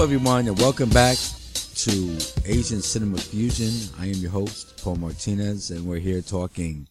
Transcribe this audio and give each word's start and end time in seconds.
Hello, 0.00 0.14
everyone, 0.14 0.48
and 0.48 0.58
welcome 0.58 0.88
back 0.88 1.18
to 1.74 2.16
Asian 2.46 2.80
Cinema 2.80 3.18
Fusion. 3.18 3.94
I 3.98 4.06
am 4.06 4.14
your 4.14 4.30
host, 4.30 4.82
Paul 4.82 4.96
Martinez, 4.96 5.70
and 5.70 5.86
we're 5.86 5.98
here 5.98 6.22
talking 6.22 6.88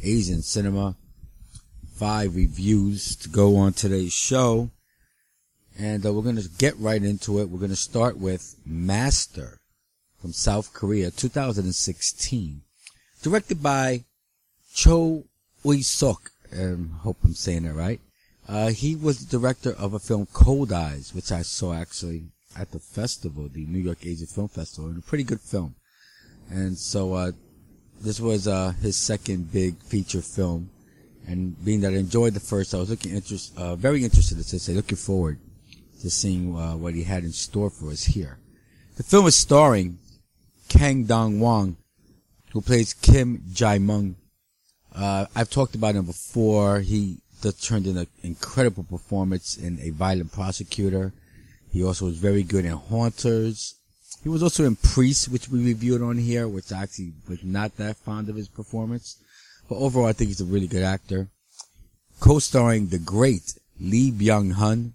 Asian 0.00 0.42
cinema. 0.42 0.94
Five 1.96 2.36
reviews 2.36 3.16
to 3.16 3.28
go 3.28 3.56
on 3.56 3.72
today's 3.72 4.12
show. 4.12 4.70
And 5.76 6.06
uh, 6.06 6.12
we're 6.12 6.22
going 6.22 6.36
to 6.36 6.48
get 6.56 6.78
right 6.78 7.02
into 7.02 7.40
it. 7.40 7.48
We're 7.48 7.58
going 7.58 7.70
to 7.70 7.76
start 7.76 8.18
with 8.18 8.54
Master 8.64 9.58
from 10.20 10.32
South 10.32 10.72
Korea, 10.72 11.10
2016. 11.10 12.62
Directed 13.22 13.60
by 13.60 14.04
Cho 14.72 15.24
Ui-seok. 15.66 16.30
Um, 16.56 16.90
hope 17.00 17.16
I'm 17.24 17.34
saying 17.34 17.64
that 17.64 17.74
right. 17.74 18.00
Uh, 18.48 18.68
he 18.68 18.94
was 18.94 19.18
the 19.18 19.36
director 19.36 19.72
of 19.72 19.94
a 19.94 19.98
film 19.98 20.28
Cold 20.32 20.72
Eyes, 20.72 21.12
which 21.12 21.32
I 21.32 21.42
saw 21.42 21.74
actually 21.74 22.26
at 22.56 22.70
the 22.70 22.78
festival, 22.78 23.48
the 23.48 23.66
New 23.66 23.78
York 23.78 24.04
Asian 24.04 24.26
Film 24.26 24.48
Festival, 24.48 24.90
and 24.90 24.98
a 24.98 25.02
pretty 25.02 25.24
good 25.24 25.40
film. 25.40 25.74
And 26.50 26.76
so, 26.76 27.14
uh, 27.14 27.32
this 28.00 28.20
was, 28.20 28.48
uh, 28.48 28.72
his 28.80 28.96
second 28.96 29.52
big 29.52 29.76
feature 29.82 30.22
film. 30.22 30.70
And 31.26 31.62
being 31.64 31.80
that 31.80 31.92
I 31.92 31.96
enjoyed 31.96 32.34
the 32.34 32.40
first, 32.40 32.74
I 32.74 32.78
was 32.78 32.90
looking 32.90 33.12
interest, 33.12 33.56
uh, 33.56 33.76
very 33.76 34.02
interested, 34.04 34.38
to 34.38 34.58
say, 34.58 34.74
looking 34.74 34.96
forward 34.96 35.38
to 36.00 36.10
seeing, 36.10 36.56
uh, 36.56 36.76
what 36.76 36.94
he 36.94 37.04
had 37.04 37.24
in 37.24 37.32
store 37.32 37.70
for 37.70 37.90
us 37.90 38.04
here. 38.04 38.38
The 38.96 39.04
film 39.04 39.26
is 39.26 39.36
starring 39.36 39.98
Kang 40.68 41.04
Dong 41.04 41.38
Won, 41.38 41.76
who 42.52 42.60
plays 42.60 42.92
Kim 42.92 43.44
Jae 43.52 43.80
Mung. 43.80 44.16
Uh, 44.94 45.26
I've 45.34 45.48
talked 45.48 45.74
about 45.74 45.94
him 45.94 46.04
before. 46.04 46.80
He 46.80 47.18
turned 47.60 47.86
in 47.86 47.96
an 47.96 48.06
incredible 48.22 48.84
performance 48.84 49.56
in 49.56 49.80
A 49.80 49.90
Violent 49.90 50.32
Prosecutor. 50.32 51.12
He 51.72 51.82
also 51.82 52.06
was 52.06 52.18
very 52.18 52.42
good 52.42 52.64
in 52.64 52.72
Haunters. 52.72 53.74
He 54.22 54.28
was 54.28 54.42
also 54.42 54.64
in 54.64 54.76
Priest, 54.76 55.30
which 55.30 55.48
we 55.48 55.64
reviewed 55.64 56.02
on 56.02 56.18
here, 56.18 56.46
which 56.46 56.70
I 56.70 56.82
actually 56.82 57.12
was 57.28 57.42
not 57.42 57.76
that 57.76 57.96
fond 57.96 58.28
of 58.28 58.36
his 58.36 58.48
performance. 58.48 59.16
But 59.68 59.78
overall, 59.78 60.06
I 60.06 60.12
think 60.12 60.28
he's 60.28 60.40
a 60.40 60.44
really 60.44 60.66
good 60.66 60.82
actor. 60.82 61.28
Co-starring 62.20 62.88
the 62.88 62.98
great 62.98 63.54
Lee 63.80 64.12
Byung-hun, 64.12 64.94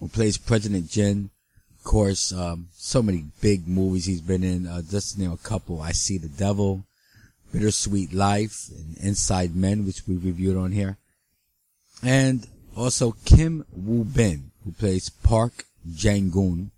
who 0.00 0.08
plays 0.08 0.38
President 0.38 0.90
Jin. 0.90 1.30
Of 1.78 1.84
course, 1.84 2.32
um, 2.32 2.68
so 2.74 3.02
many 3.02 3.26
big 3.40 3.68
movies 3.68 4.06
he's 4.06 4.20
been 4.20 4.42
in. 4.42 4.66
Uh, 4.66 4.82
just 4.82 5.14
to 5.14 5.20
name 5.20 5.32
a 5.32 5.36
couple, 5.36 5.80
I 5.80 5.92
See 5.92 6.18
the 6.18 6.28
Devil, 6.28 6.84
Bittersweet 7.52 8.12
Life, 8.12 8.68
and 8.70 8.96
Inside 8.98 9.54
Men, 9.54 9.86
which 9.86 10.02
we 10.08 10.16
reviewed 10.16 10.56
on 10.56 10.72
here 10.72 10.98
and 12.02 12.46
also 12.76 13.12
Kim 13.24 13.64
Woo 13.72 14.04
Bin, 14.04 14.50
who 14.64 14.72
plays 14.72 15.08
Park 15.08 15.64
Jang 15.94 16.30
Goon. 16.30 16.70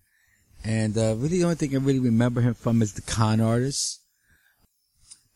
And 0.65 0.97
uh, 0.97 1.15
really, 1.16 1.38
the 1.38 1.44
only 1.44 1.56
thing 1.56 1.75
I 1.75 1.78
really 1.78 1.98
remember 1.98 2.41
him 2.41 2.54
from 2.54 2.82
is 2.82 2.93
the 2.93 3.03
con 3.03 3.41
artist. 3.41 4.00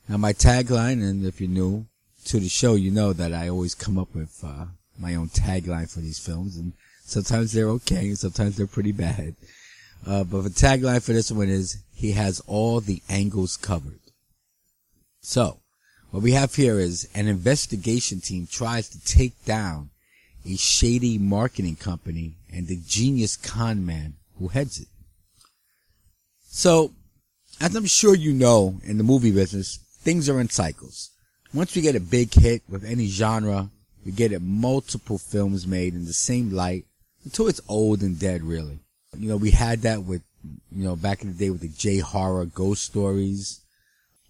Now, 0.09 0.19
my 0.19 0.33
tagline, 0.35 1.03
and 1.03 1.25
if 1.25 1.41
you're 1.41 1.49
new 1.49 1.87
to 2.27 2.39
the 2.39 2.49
show, 2.49 2.75
you 2.75 2.91
know 2.91 3.13
that 3.15 3.33
I 3.33 3.49
always 3.49 3.75
come 3.75 3.99
up 3.99 4.15
with 4.15 4.43
uh, 4.45 4.67
my 4.99 5.15
own 5.15 5.29
tagline 5.29 5.91
for 5.91 6.01
these 6.01 6.19
films, 6.19 6.57
and 6.57 6.75
sometimes 7.05 7.53
they're 7.53 7.71
okay, 7.71 8.09
and 8.09 8.19
sometimes 8.19 8.57
they're 8.57 8.67
pretty 8.67 8.93
bad. 8.93 9.35
Uh, 10.07 10.25
but 10.25 10.43
the 10.43 10.51
tagline 10.51 11.03
for 11.03 11.15
this 11.15 11.33
one 11.33 11.49
is, 11.49 11.83
he 11.95 12.13
has 12.13 12.41
all 12.47 12.81
the 12.81 13.03
angles 13.09 13.57
covered. 13.57 14.01
So, 15.23 15.61
what 16.11 16.23
we 16.23 16.33
have 16.33 16.55
here 16.55 16.79
is 16.79 17.09
an 17.15 17.29
investigation 17.29 18.21
team 18.21 18.47
tries 18.47 18.91
to 18.91 19.03
take 19.05 19.43
down 19.47 19.91
a 20.47 20.57
shady 20.57 21.19
marketing 21.19 21.77
company 21.77 22.35
and 22.53 22.67
the 22.67 22.81
genius 22.87 23.37
con 23.37 23.85
man 23.85 24.15
who 24.39 24.49
heads 24.49 24.81
it. 24.81 24.89
So, 26.47 26.93
as 27.61 27.75
I'm 27.75 27.87
sure 27.87 28.15
you 28.15 28.33
know 28.33 28.81
in 28.85 28.99
the 28.99 29.05
movie 29.05 29.33
business, 29.33 29.79
things 30.01 30.29
are 30.29 30.41
in 30.41 30.49
cycles. 30.51 31.11
Once 31.53 31.75
we 31.75 31.83
get 31.83 31.97
a 31.97 32.01
big 32.01 32.33
hit 32.35 32.63
with 32.69 32.85
any 32.85 33.07
genre, 33.07 33.71
we 34.05 34.13
get 34.13 34.33
it 34.33 34.43
multiple 34.43 35.19
films 35.19 35.67
made 35.67 35.95
in 35.95 36.05
the 36.05 36.13
same 36.13 36.51
light 36.51 36.85
until 37.25 37.49
it's 37.49 37.61
old 37.69 38.03
and 38.03 38.19
dead 38.19 38.43
really. 38.43 38.79
You 39.17 39.29
know, 39.29 39.37
we 39.37 39.53
had 39.53 39.83
that 39.83 40.03
with, 40.03 40.23
you 40.71 40.85
know, 40.85 40.97
back 40.97 41.23
in 41.23 41.29
the 41.29 41.39
day 41.39 41.51
with 41.51 41.61
the 41.61 41.69
J 41.69 41.99
horror 41.99 42.45
ghost 42.45 42.85
stories. 42.85 43.61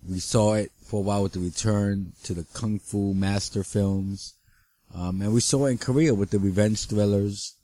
We 0.06 0.20
saw 0.20 0.54
it 0.54 0.70
for 0.82 1.00
a 1.00 1.02
while 1.02 1.22
with 1.22 1.32
the 1.32 1.40
return 1.40 2.12
to 2.24 2.34
the 2.34 2.44
Kung 2.54 2.78
Fu 2.78 3.14
Master 3.14 3.64
films. 3.64 4.34
Um, 4.94 5.20
and 5.22 5.34
we 5.34 5.40
saw 5.40 5.66
it 5.66 5.72
in 5.72 5.78
Korea 5.78 6.14
with 6.14 6.30
the 6.30 6.38
revenge 6.38 6.86
thrillers. 6.86 7.54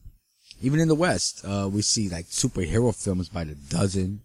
Even 0.63 0.81
in 0.81 0.89
the 0.89 0.95
West, 0.95 1.45
uh, 1.45 1.69
we 1.73 1.83
see 1.83 2.09
like 2.09 2.27
superhero 2.27 2.95
films 2.95 3.29
by 3.29 3.45
the 3.45 3.55
dozen. 3.55 4.21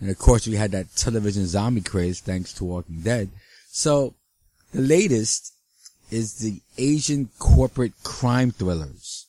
And 0.00 0.10
of 0.10 0.18
course, 0.18 0.46
we 0.46 0.56
had 0.56 0.70
that 0.72 0.94
television 0.94 1.46
zombie 1.46 1.80
craze 1.80 2.20
thanks 2.20 2.52
to 2.54 2.64
Walking 2.64 3.00
Dead. 3.00 3.30
So, 3.70 4.14
the 4.72 4.82
latest 4.82 5.54
is 6.10 6.34
the 6.34 6.60
Asian 6.76 7.30
corporate 7.38 7.92
crime 8.04 8.50
thrillers. 8.50 9.26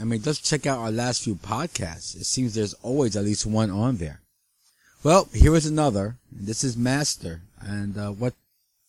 I 0.00 0.04
mean, 0.04 0.22
just 0.22 0.44
check 0.44 0.66
out 0.66 0.78
our 0.78 0.90
last 0.90 1.22
few 1.22 1.36
podcasts. 1.36 2.16
It 2.16 2.24
seems 2.24 2.54
there's 2.54 2.74
always 2.82 3.14
at 3.16 3.24
least 3.24 3.46
one 3.46 3.70
on 3.70 3.98
there. 3.98 4.20
Well, 5.04 5.28
here 5.32 5.54
is 5.54 5.66
another. 5.66 6.16
This 6.30 6.64
is 6.64 6.76
Master, 6.76 7.42
and 7.60 7.96
uh, 7.98 8.10
what 8.10 8.34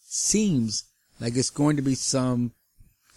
seems 0.01 0.85
like 1.19 1.35
it's 1.35 1.49
going 1.49 1.75
to 1.75 1.81
be 1.81 1.95
some 1.95 2.51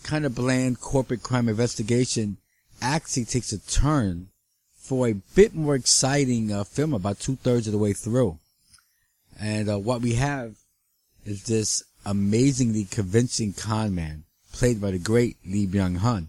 kind 0.07 0.25
of 0.25 0.37
bland 0.37 0.81
corporate 0.81 1.23
crime 1.23 1.49
investigation 1.49 2.37
actually 2.81 3.25
takes 3.25 3.53
a 3.53 3.59
turn 3.59 4.29
for 4.77 5.09
a 5.09 5.15
bit 5.35 5.53
more 5.53 5.75
exciting 5.75 6.53
uh, 6.53 6.63
film 6.63 6.95
about 6.95 7.19
two 7.19 7.35
thirds 7.35 7.67
of 7.67 7.73
the 7.73 7.79
way 7.79 7.93
through. 7.93 8.39
And 9.41 9.69
uh, 9.69 9.79
what 9.79 10.01
we 10.01 10.15
have 10.15 10.55
is 11.25 11.43
this 11.43 11.83
amazingly 12.05 12.85
convincing 12.85 13.53
con 13.53 13.97
man 13.97 14.23
played 14.53 14.81
by 14.81 14.93
the 14.93 14.99
great 14.99 15.39
Lee 15.45 15.67
Byung-hun. 15.67 16.29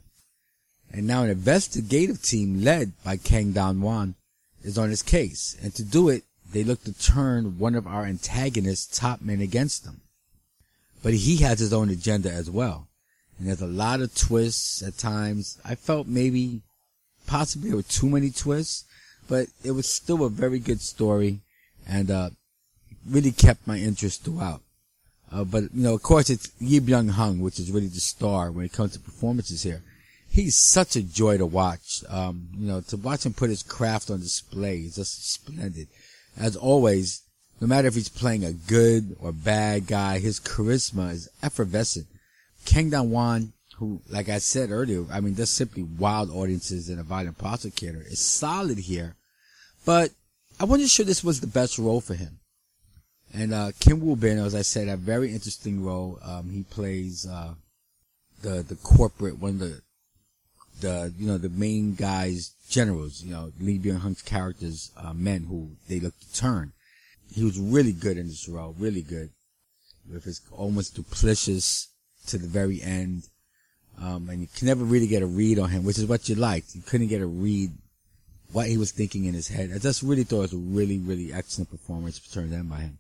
And 0.92 1.06
now 1.06 1.22
an 1.22 1.30
investigative 1.30 2.24
team 2.24 2.64
led 2.64 2.94
by 3.04 3.18
Kang 3.18 3.52
Dong 3.52 3.80
Won 3.82 4.16
is 4.64 4.80
on 4.80 4.90
his 4.90 5.04
case. 5.04 5.56
And 5.62 5.76
to 5.76 5.84
do 5.84 6.10
it, 6.10 6.24
they 6.52 6.64
look 6.64 6.84
to 6.86 6.98
turn 6.98 7.60
one 7.60 7.76
of 7.76 7.86
our 7.86 8.06
antagonists' 8.06 8.98
top 8.98 9.22
men 9.22 9.40
against 9.40 9.86
them. 9.86 10.02
But 11.04 11.14
he 11.14 11.38
has 11.38 11.60
his 11.60 11.74
own 11.74 11.90
agenda 11.90 12.32
as 12.32 12.50
well. 12.50 12.87
And 13.38 13.48
there's 13.48 13.62
a 13.62 13.68
lot 13.68 14.02
of 14.02 14.16
twists 14.16 14.82
at 14.82 14.98
times. 14.98 15.60
I 15.64 15.76
felt 15.76 16.08
maybe 16.08 16.62
possibly 17.26 17.70
there 17.70 17.78
were 17.78 17.84
too 17.84 18.10
many 18.10 18.32
twists, 18.32 18.86
but 19.28 19.48
it 19.64 19.72
was 19.72 19.90
still 19.90 20.24
a 20.24 20.30
very 20.30 20.60
good 20.60 20.82
story 20.82 21.42
and, 21.88 22.10
uh, 22.10 22.30
really 23.10 23.32
kept 23.32 23.68
my 23.68 23.78
interest 23.78 24.24
throughout. 24.24 24.62
Uh, 25.32 25.44
but, 25.44 25.64
you 25.74 25.84
know, 25.84 25.94
of 25.94 26.04
course 26.04 26.30
it's 26.30 26.52
Yi 26.60 26.80
Byung-hun, 26.80 27.40
which 27.40 27.60
is 27.60 27.72
really 27.72 27.88
the 27.88 28.00
star 28.00 28.52
when 28.52 28.66
it 28.66 28.74
comes 28.74 28.94
to 28.94 29.00
performances 29.00 29.64
here. 29.64 29.82
He's 30.30 30.58
such 30.58 30.96
a 30.96 31.02
joy 31.02 31.38
to 31.38 31.46
watch. 31.46 32.04
Um, 32.10 32.50
you 32.58 32.68
know, 32.68 32.82
to 32.82 32.98
watch 32.98 33.26
him 33.26 33.34
put 33.34 33.50
his 33.50 33.64
craft 33.64 34.10
on 34.10 34.20
display 34.20 34.80
is 34.80 34.96
just 34.96 35.34
splendid 35.34 35.88
as 36.40 36.56
always, 36.56 37.22
no 37.60 37.68
matter 37.68 37.88
if 37.88 37.96
he's 37.96 38.10
playing 38.10 38.46
a 38.46 38.54
good 38.54 39.16
or 39.20 39.32
bad 39.32 39.88
guy, 39.88 40.20
his 40.20 40.40
charisma 40.40 41.12
is 41.12 41.30
effervescent. 41.42 42.08
Kang 42.68 42.90
Dong 42.90 43.12
Won, 43.12 43.54
who, 43.78 44.02
like 44.10 44.28
I 44.28 44.40
said 44.40 44.72
earlier, 44.72 45.06
I 45.10 45.22
mean, 45.22 45.36
there's 45.36 45.50
simply 45.50 45.84
wild 45.84 46.30
audiences 46.30 46.90
and 46.90 47.00
a 47.00 47.04
violent 47.04 47.38
prosecutor, 47.38 48.04
is 48.06 48.20
solid 48.20 48.78
here, 48.78 49.16
but 49.86 50.12
I 50.60 50.66
wasn't 50.66 50.90
sure 50.90 51.06
this 51.06 51.24
was 51.24 51.40
the 51.40 51.48
best 51.48 51.80
role 51.80 52.02
for 52.02 52.14
him. 52.14 52.40
And 53.34 53.54
uh, 53.54 53.72
Kim 53.80 54.02
Woo 54.02 54.18
Bin, 54.18 54.38
as 54.38 54.54
I 54.54 54.64
said, 54.64 54.90
a 54.90 54.98
very 54.98 55.32
interesting 55.32 55.82
role. 55.82 56.20
Um, 56.22 56.50
he 56.50 56.64
plays 56.64 57.26
uh, 57.26 57.54
the 58.42 58.64
the 58.64 58.76
corporate 58.76 59.40
one 59.40 59.52
of 59.52 59.60
the 59.60 59.82
the 60.82 61.14
you 61.18 61.28
know 61.28 61.38
the 61.38 61.50
main 61.50 61.96
guys 61.96 62.52
generals, 62.70 63.24
you 63.24 63.32
know, 63.32 63.54
Lee 63.62 63.80
Byung 63.80 64.00
Hun's 64.00 64.22
characters, 64.22 64.92
uh, 64.98 65.14
men 65.14 65.46
who 65.46 65.72
they 65.88 66.02
look 66.02 66.20
to 66.20 66.34
turn. 66.34 66.74
he 67.32 67.46
was 67.46 67.58
really 67.60 67.94
good 67.94 68.18
in 68.18 68.28
this 68.28 68.50
role, 68.50 68.76
really 68.78 69.02
good, 69.02 69.30
with 70.12 70.26
his 70.26 70.42
almost 70.52 70.96
duplicitous 70.96 71.88
to 72.28 72.38
the 72.38 72.48
very 72.48 72.82
end. 72.82 73.24
Um, 74.00 74.30
and 74.30 74.42
you 74.42 74.48
can 74.56 74.68
never 74.68 74.84
really 74.84 75.08
get 75.08 75.24
a 75.24 75.28
read 75.28 75.58
on 75.60 75.70
him, 75.70 75.84
which 75.84 75.98
is 75.98 76.06
what 76.06 76.30
you 76.30 76.36
liked. 76.36 76.76
You 76.76 76.82
couldn't 76.82 77.08
get 77.08 77.22
a 77.22 77.26
read 77.26 77.72
what 78.52 78.68
he 78.68 78.78
was 78.78 78.92
thinking 78.92 79.26
in 79.26 79.34
his 79.34 79.48
head. 79.48 79.72
I 79.74 79.80
just 79.80 80.04
really 80.04 80.24
thought 80.24 80.38
it 80.38 80.42
was 80.42 80.54
a 80.54 80.58
really, 80.58 81.00
really 81.00 81.34
excellent 81.34 81.70
performance 81.70 82.20
turned 82.20 82.54
in 82.54 82.68
by 82.68 82.78
him. 82.78 83.00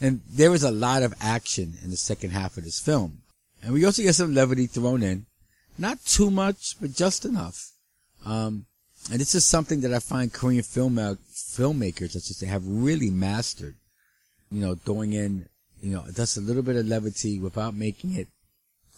And 0.00 0.20
there 0.28 0.50
was 0.50 0.62
a 0.62 0.70
lot 0.70 1.02
of 1.02 1.14
action 1.20 1.74
in 1.82 1.90
the 1.90 1.96
second 1.96 2.30
half 2.30 2.56
of 2.56 2.64
this 2.64 2.80
film. 2.80 3.22
And 3.62 3.72
we 3.72 3.84
also 3.84 4.02
get 4.02 4.14
some 4.14 4.34
levity 4.34 4.66
thrown 4.66 5.02
in. 5.02 5.26
Not 5.78 6.04
too 6.04 6.30
much, 6.30 6.76
but 6.80 6.92
just 6.92 7.24
enough. 7.24 7.72
Um, 8.26 8.66
and 9.10 9.20
this 9.20 9.34
is 9.34 9.44
something 9.44 9.80
that 9.80 9.92
I 9.92 9.98
find 9.98 10.32
Korean 10.32 10.62
film 10.62 10.98
uh, 10.98 11.14
filmmakers, 11.32 12.14
let's 12.14 12.28
just 12.28 12.40
say, 12.40 12.46
have 12.46 12.66
really 12.66 13.10
mastered. 13.10 13.76
You 14.50 14.60
know, 14.60 14.74
throwing 14.74 15.12
in, 15.12 15.48
you 15.82 15.94
know, 15.94 16.04
just 16.14 16.36
a 16.36 16.40
little 16.40 16.62
bit 16.62 16.76
of 16.76 16.86
levity 16.86 17.38
without 17.38 17.74
making 17.74 18.14
it 18.14 18.28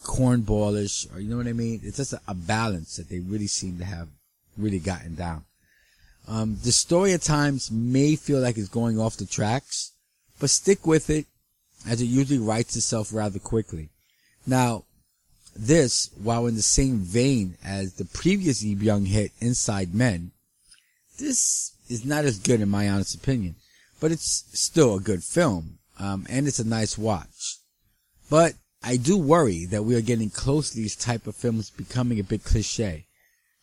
cornballish, 0.06 1.14
or 1.14 1.20
you 1.20 1.28
know 1.28 1.36
what 1.36 1.46
I 1.46 1.52
mean? 1.52 1.80
It's 1.82 1.98
just 1.98 2.12
a, 2.12 2.20
a 2.28 2.34
balance 2.34 2.96
that 2.96 3.08
they 3.08 3.18
really 3.18 3.46
seem 3.46 3.78
to 3.78 3.84
have 3.84 4.08
really 4.56 4.78
gotten 4.78 5.14
down. 5.14 5.44
Um, 6.28 6.58
the 6.62 6.72
story 6.72 7.12
at 7.12 7.22
times 7.22 7.70
may 7.70 8.16
feel 8.16 8.40
like 8.40 8.58
it's 8.58 8.68
going 8.68 8.98
off 8.98 9.16
the 9.16 9.26
tracks, 9.26 9.92
but 10.40 10.50
stick 10.50 10.86
with 10.86 11.08
it 11.10 11.26
as 11.88 12.00
it 12.00 12.06
usually 12.06 12.38
writes 12.38 12.76
itself 12.76 13.12
rather 13.12 13.38
quickly. 13.38 13.90
Now, 14.46 14.84
this, 15.54 16.10
while 16.22 16.46
in 16.46 16.56
the 16.56 16.62
same 16.62 16.98
vein 16.98 17.56
as 17.64 17.94
the 17.94 18.04
previous 18.04 18.62
Lee 18.62 18.74
Byung 18.74 19.06
hit 19.06 19.32
Inside 19.40 19.94
Men, 19.94 20.32
this 21.18 21.72
is 21.88 22.04
not 22.04 22.24
as 22.24 22.38
good 22.38 22.60
in 22.60 22.68
my 22.68 22.88
honest 22.88 23.14
opinion, 23.14 23.54
but 24.00 24.12
it's 24.12 24.44
still 24.52 24.96
a 24.96 25.00
good 25.00 25.22
film, 25.22 25.78
um, 25.98 26.26
and 26.28 26.46
it's 26.46 26.58
a 26.58 26.66
nice 26.66 26.98
watch. 26.98 27.58
But 28.28 28.54
I 28.82 28.96
do 28.96 29.16
worry 29.16 29.64
that 29.66 29.84
we 29.84 29.94
are 29.94 30.00
getting 30.00 30.30
close 30.30 30.70
to 30.70 30.76
these 30.76 30.96
type 30.96 31.26
of 31.26 31.34
films 31.34 31.70
becoming 31.70 32.20
a 32.20 32.24
bit 32.24 32.44
cliche. 32.44 33.06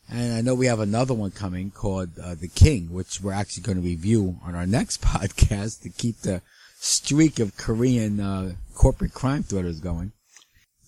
And 0.09 0.33
I 0.33 0.41
know 0.41 0.53
we 0.53 0.65
have 0.65 0.79
another 0.79 1.13
one 1.13 1.31
coming 1.31 1.71
called 1.71 2.19
uh, 2.19 2.35
The 2.35 2.49
King, 2.49 2.91
which 2.91 3.21
we're 3.21 3.33
actually 3.33 3.63
going 3.63 3.77
to 3.77 3.83
review 3.83 4.37
on 4.43 4.53
our 4.55 4.65
next 4.67 5.01
podcast 5.01 5.81
to 5.83 5.89
keep 5.89 6.21
the 6.21 6.41
streak 6.75 7.39
of 7.39 7.55
Korean 7.55 8.19
uh, 8.19 8.53
corporate 8.75 9.13
crime 9.13 9.43
thrillers 9.43 9.79
going. 9.79 10.11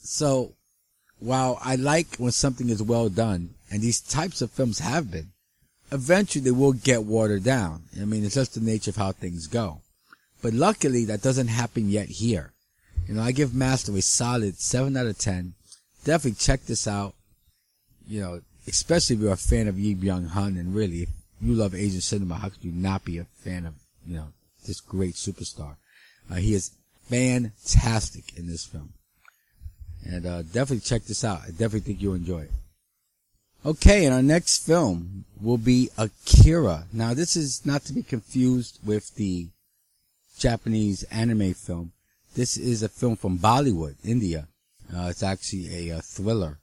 So, 0.02 0.54
while 1.20 1.58
I 1.64 1.76
like 1.76 2.18
when 2.18 2.32
something 2.32 2.70
is 2.70 2.84
well 2.84 3.10
done, 3.10 3.52
and 3.72 3.82
these 3.82 4.02
types 4.02 4.42
of 4.42 4.52
films 4.52 4.80
have 4.80 5.10
been, 5.10 5.32
eventually 5.92 6.44
they 6.44 6.52
will 6.52 6.74
get 6.74 7.06
watered 7.06 7.44
down. 7.44 7.84
I 8.00 8.06
mean, 8.06 8.26
it's 8.26 8.36
just 8.36 8.56
the 8.56 8.60
nature 8.60 8.92
of 8.92 8.98
how 8.98 9.14
things 9.14 9.48
go. 9.48 9.82
But 10.42 10.54
luckily, 10.54 11.06
that 11.06 11.22
doesn't 11.22 11.48
happen 11.48 11.90
yet 11.90 12.08
here. 12.08 12.52
You 13.08 13.14
know, 13.14 13.22
I 13.22 13.32
give 13.32 13.54
Master 13.54 13.96
a 13.96 14.02
solid 14.02 14.58
7 14.58 14.96
out 14.98 15.06
of 15.06 15.18
10. 15.18 15.54
Definitely 16.04 16.38
check 16.40 16.66
this 16.66 16.88
out. 16.88 17.14
You 18.08 18.22
know, 18.22 18.42
especially 18.68 19.16
if 19.16 19.22
you're 19.22 19.34
a 19.34 19.38
fan 19.38 19.68
of 19.68 19.80
Yi 19.80 19.96
Byung 19.96 20.30
Hun, 20.30 20.58
and 20.58 20.74
really, 20.74 21.04
if 21.04 21.10
you 21.42 21.54
love 21.54 21.76
Asian 21.76 22.02
cinema, 22.02 22.36
how 22.36 22.50
could 22.50 22.64
you 22.64 22.72
not 22.72 23.06
be 23.06 23.20
a 23.20 23.26
fan 23.44 23.66
of, 23.66 23.74
you 24.06 24.16
know, 24.16 24.28
this 24.66 24.80
great 24.80 25.16
superstar? 25.16 25.76
Uh, 26.32 26.36
he 26.36 26.54
is 26.54 26.72
fantastic 27.10 28.38
in 28.38 28.48
this 28.48 28.66
film. 28.66 28.94
And 30.04 30.26
uh, 30.26 30.42
definitely 30.44 30.80
check 30.80 31.04
this 31.04 31.24
out. 31.24 31.42
I 31.44 31.50
definitely 31.50 31.82
think 31.82 32.02
you'll 32.02 32.16
enjoy 32.16 32.42
it. 32.42 32.52
Okay, 33.66 34.06
and 34.06 34.14
our 34.14 34.22
next 34.22 34.66
film 34.66 35.26
will 35.42 35.58
be 35.58 35.90
Akira. 35.98 36.86
Now, 36.94 37.16
this 37.16 37.36
is 37.36 37.66
not 37.66 37.84
to 37.86 37.94
be 37.94 38.04
confused 38.04 38.80
with 38.86 39.16
the 39.16 39.48
Japanese 40.38 41.02
anime 41.04 41.56
film. 41.56 41.92
This 42.36 42.58
is 42.58 42.84
a 42.84 42.90
film 42.90 43.16
from 43.16 43.40
Bollywood, 43.40 43.96
India. 44.04 44.50
Uh, 44.94 45.08
it's 45.10 45.24
actually 45.24 45.90
a, 45.90 46.00
a, 46.00 46.02
thriller 46.02 46.60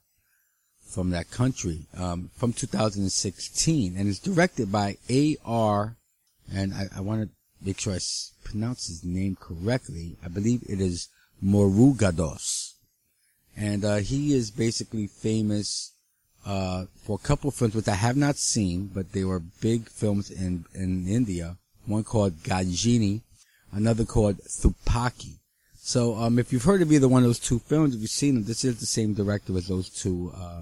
from 0.85 1.09
that 1.09 1.31
country 1.31 1.87
um, 1.97 2.29
from 2.37 2.53
2016, 2.53 3.97
and 3.97 4.07
it's 4.07 4.19
directed 4.19 4.71
by 4.71 4.97
A.R. 5.09 5.97
And 6.53 6.75
I, 6.75 6.85
I 6.95 7.01
want 7.01 7.23
to 7.23 7.29
make 7.65 7.79
sure 7.79 7.93
I 7.93 7.99
pronounce 8.43 8.85
his 8.85 9.03
name 9.03 9.35
correctly. 9.35 10.15
I 10.23 10.27
believe 10.27 10.61
it 10.69 10.79
is 10.79 11.09
Murugadoss, 11.43 12.73
and 13.57 13.83
uh, 13.83 13.95
he 13.95 14.35
is 14.35 14.51
basically 14.51 15.07
famous 15.07 15.91
uh, 16.45 16.85
for 16.97 17.15
a 17.15 17.27
couple 17.27 17.47
of 17.47 17.55
films 17.55 17.73
which 17.73 17.87
I 17.87 17.95
have 17.95 18.15
not 18.15 18.37
seen, 18.37 18.91
but 18.93 19.11
they 19.11 19.23
were 19.23 19.39
big 19.39 19.89
films 19.89 20.29
in 20.29 20.65
in 20.75 21.07
India. 21.07 21.57
One 21.87 22.03
called 22.03 22.43
Ghajini, 22.43 23.21
another 23.71 24.05
called 24.05 24.37
Thuppakki. 24.37 25.39
So, 25.85 26.15
um, 26.15 26.39
if 26.39 26.53
you've 26.53 26.63
heard 26.63 26.81
of 26.81 26.93
either 26.93 27.09
one 27.09 27.23
of 27.23 27.27
those 27.27 27.39
two 27.39 27.59
films, 27.59 27.93
if 27.93 27.99
you've 27.99 28.09
seen 28.09 28.35
them, 28.35 28.43
this 28.45 28.63
is 28.63 28.79
the 28.79 28.85
same 28.85 29.13
director 29.13 29.57
as 29.57 29.67
those 29.67 29.89
two 29.89 30.31
uh, 30.33 30.61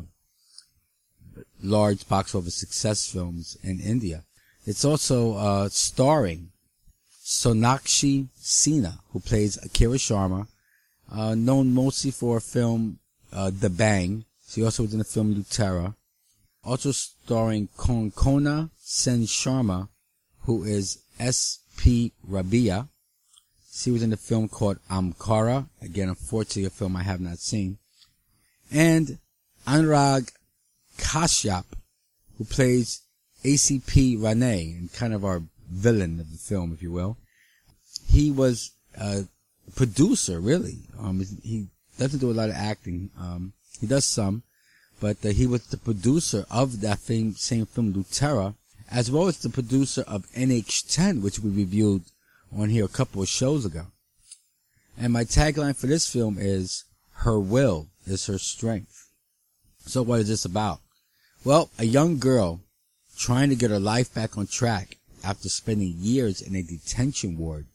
large 1.62 2.09
box 2.09 2.33
office 2.33 2.56
success 2.56 3.06
films 3.07 3.56
in 3.62 3.79
India. 3.79 4.23
It's 4.65 4.83
also 4.83 5.35
uh, 5.35 5.69
starring 5.69 6.50
Sonakshi 7.23 8.29
Sinha, 8.41 8.97
who 9.13 9.19
plays 9.19 9.63
Akira 9.63 9.97
Sharma, 9.97 10.47
uh, 11.12 11.35
known 11.35 11.71
mostly 11.71 12.09
for 12.09 12.38
a 12.38 12.41
film 12.41 12.97
uh, 13.31 13.51
Dabangg. 13.53 14.25
She 14.50 14.63
also 14.63 14.81
was 14.81 14.94
in 14.94 15.00
the 15.00 15.06
film 15.06 15.35
Lootera. 15.35 15.94
Also 16.63 16.91
starring 16.91 17.68
Konkona 17.77 18.71
Sen 18.79 19.21
Sharma, 19.25 19.88
who 20.45 20.63
is 20.63 20.97
S.P. 21.19 22.12
Rabia. 22.27 22.88
She 23.73 23.89
was 23.89 24.03
in 24.03 24.09
the 24.09 24.18
film 24.18 24.50
called 24.50 24.79
Omkara. 24.89 25.68
Again, 25.81 26.09
unfortunately, 26.09 26.65
a 26.65 26.69
film 26.69 26.95
I 26.95 27.03
have 27.03 27.21
not 27.21 27.39
seen. 27.39 27.77
And 28.71 29.18
Anurag 29.65 30.31
Kashyap, 30.97 31.65
who 32.38 32.44
plays 32.44 33.01
ACP 33.44 34.21
Rane, 34.21 34.77
and 34.77 34.94
kind 34.94 35.13
of 35.13 35.23
our 35.23 35.41
villain 35.69 36.19
of 36.19 36.31
the 36.31 36.38
film, 36.38 36.73
if 36.73 36.83
you 36.83 36.91
will. 36.91 37.18
He 38.07 38.29
was 38.29 38.71
a 39.00 39.23
producer, 39.75 40.39
really. 40.39 40.79
Um, 41.00 41.23
he 41.41 41.68
doesn't 41.97 42.19
do 42.19 42.31
a 42.31 42.33
lot 42.33 42.50
of 42.50 42.56
acting. 42.56 43.09
Um, 43.18 43.53
he 43.79 43.88
does 43.88 44.06
some, 44.06 44.44
but 45.00 45.25
uh, 45.25 45.29
he 45.29 45.47
was 45.47 45.65
the 45.68 45.77
producer 45.77 46.45
of 46.51 46.81
that 46.81 47.00
same, 47.00 47.35
same 47.35 47.65
film, 47.65 47.94
Lootera, 47.94 48.56
as 48.91 49.09
well 49.09 49.27
as 49.27 49.38
the 49.39 49.50
producer 49.50 50.03
of 50.07 50.27
NH10, 50.31 51.21
which 51.21 51.39
we 51.39 51.50
reviewed 51.50 52.03
on 52.56 52.69
here 52.69 52.86
a 52.86 52.89
couple 52.89 53.21
of 53.21 53.27
shows 53.27 53.65
ago. 53.65 53.88
And 54.98 55.13
my 55.13 55.23
tagline 55.23 55.75
for 55.75 55.87
this 55.87 56.09
film 56.11 56.37
is, 56.40 56.83
her 57.14 57.40
will 57.40 57.87
is 58.06 58.25
her 58.28 58.37
strength. 58.37 59.07
So 59.85 60.02
what 60.02 60.19
is 60.19 60.28
this 60.28 60.45
about? 60.45 60.80
Well, 61.44 61.69
a 61.80 61.85
young 61.85 62.19
girl 62.19 62.61
trying 63.18 63.49
to 63.49 63.56
get 63.56 63.71
her 63.71 63.80
life 63.80 64.14
back 64.14 64.37
on 64.37 64.47
track 64.47 64.97
after 65.23 65.49
spending 65.49 65.95
years 65.97 66.42
in 66.42 66.56
a 66.56 66.61
detention 66.61 67.37
ward 67.37 67.66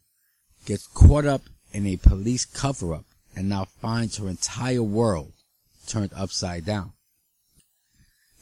gets 0.65 0.87
caught 0.89 1.25
up 1.25 1.43
in 1.73 1.87
a 1.87 1.97
police 1.97 2.45
cover 2.45 2.95
up 2.95 3.05
and 3.35 3.49
now 3.49 3.67
finds 3.81 4.17
her 4.17 4.29
entire 4.29 4.83
world 4.83 5.33
turned 5.87 6.11
upside 6.17 6.65
down. 6.65 6.93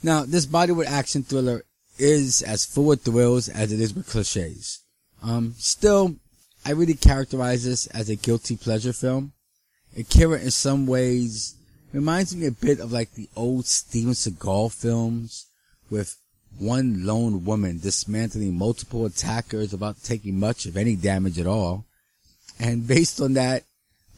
Now, 0.03 0.25
this 0.25 0.47
Bollywood 0.47 0.87
action 0.87 1.23
thriller 1.23 1.65
is 1.99 2.43
as 2.43 2.65
full 2.65 2.93
of 2.93 3.03
thrills 3.03 3.49
as 3.49 3.73
it 3.73 3.81
is 3.81 3.95
with 3.95 4.09
cliches. 4.09 4.81
Um, 5.23 5.55
still, 5.59 6.17
I 6.65 6.71
really 6.71 6.95
characterize 6.95 7.65
this 7.65 7.87
as 7.89 8.09
a 8.09 8.17
guilty 8.17 8.57
pleasure 8.57 8.93
film. 8.93 9.33
Akira 9.97 10.41
in 10.41 10.51
some 10.51 10.87
ways 10.87 11.55
reminds 11.93 12.35
me 12.35 12.47
a 12.47 12.53
bit 12.53 12.81
of 12.81 12.91
like 12.91 13.13
the 13.13 13.29
old 13.37 13.67
Steven 13.67 14.13
Seagal 14.13 14.73
films 14.73 15.47
with 15.91 16.17
one 16.59 17.05
lone 17.05 17.45
woman 17.45 17.79
dismantling 17.81 18.57
multiple 18.57 19.05
attackers 19.05 19.73
without 19.73 20.03
taking 20.03 20.39
much 20.39 20.67
of 20.67 20.77
any 20.77 20.97
damage 20.97 21.39
at 21.39 21.47
all. 21.47 21.85
And 22.59 22.87
based 22.87 23.21
on 23.21 23.35
that, 23.35 23.65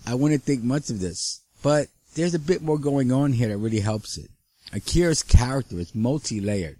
I 0.06 0.14
wouldn't 0.14 0.42
think 0.42 0.62
much 0.62 0.88
of 0.90 1.00
this. 1.00 1.40
But 1.62 1.88
there's 2.14 2.34
a 2.34 2.38
bit 2.38 2.62
more 2.62 2.78
going 2.78 3.10
on 3.10 3.32
here 3.32 3.48
that 3.48 3.58
really 3.58 3.80
helps 3.80 4.18
it. 4.18 4.30
Akira's 4.72 5.22
character 5.22 5.78
is 5.78 5.94
multi-layered. 5.94 6.78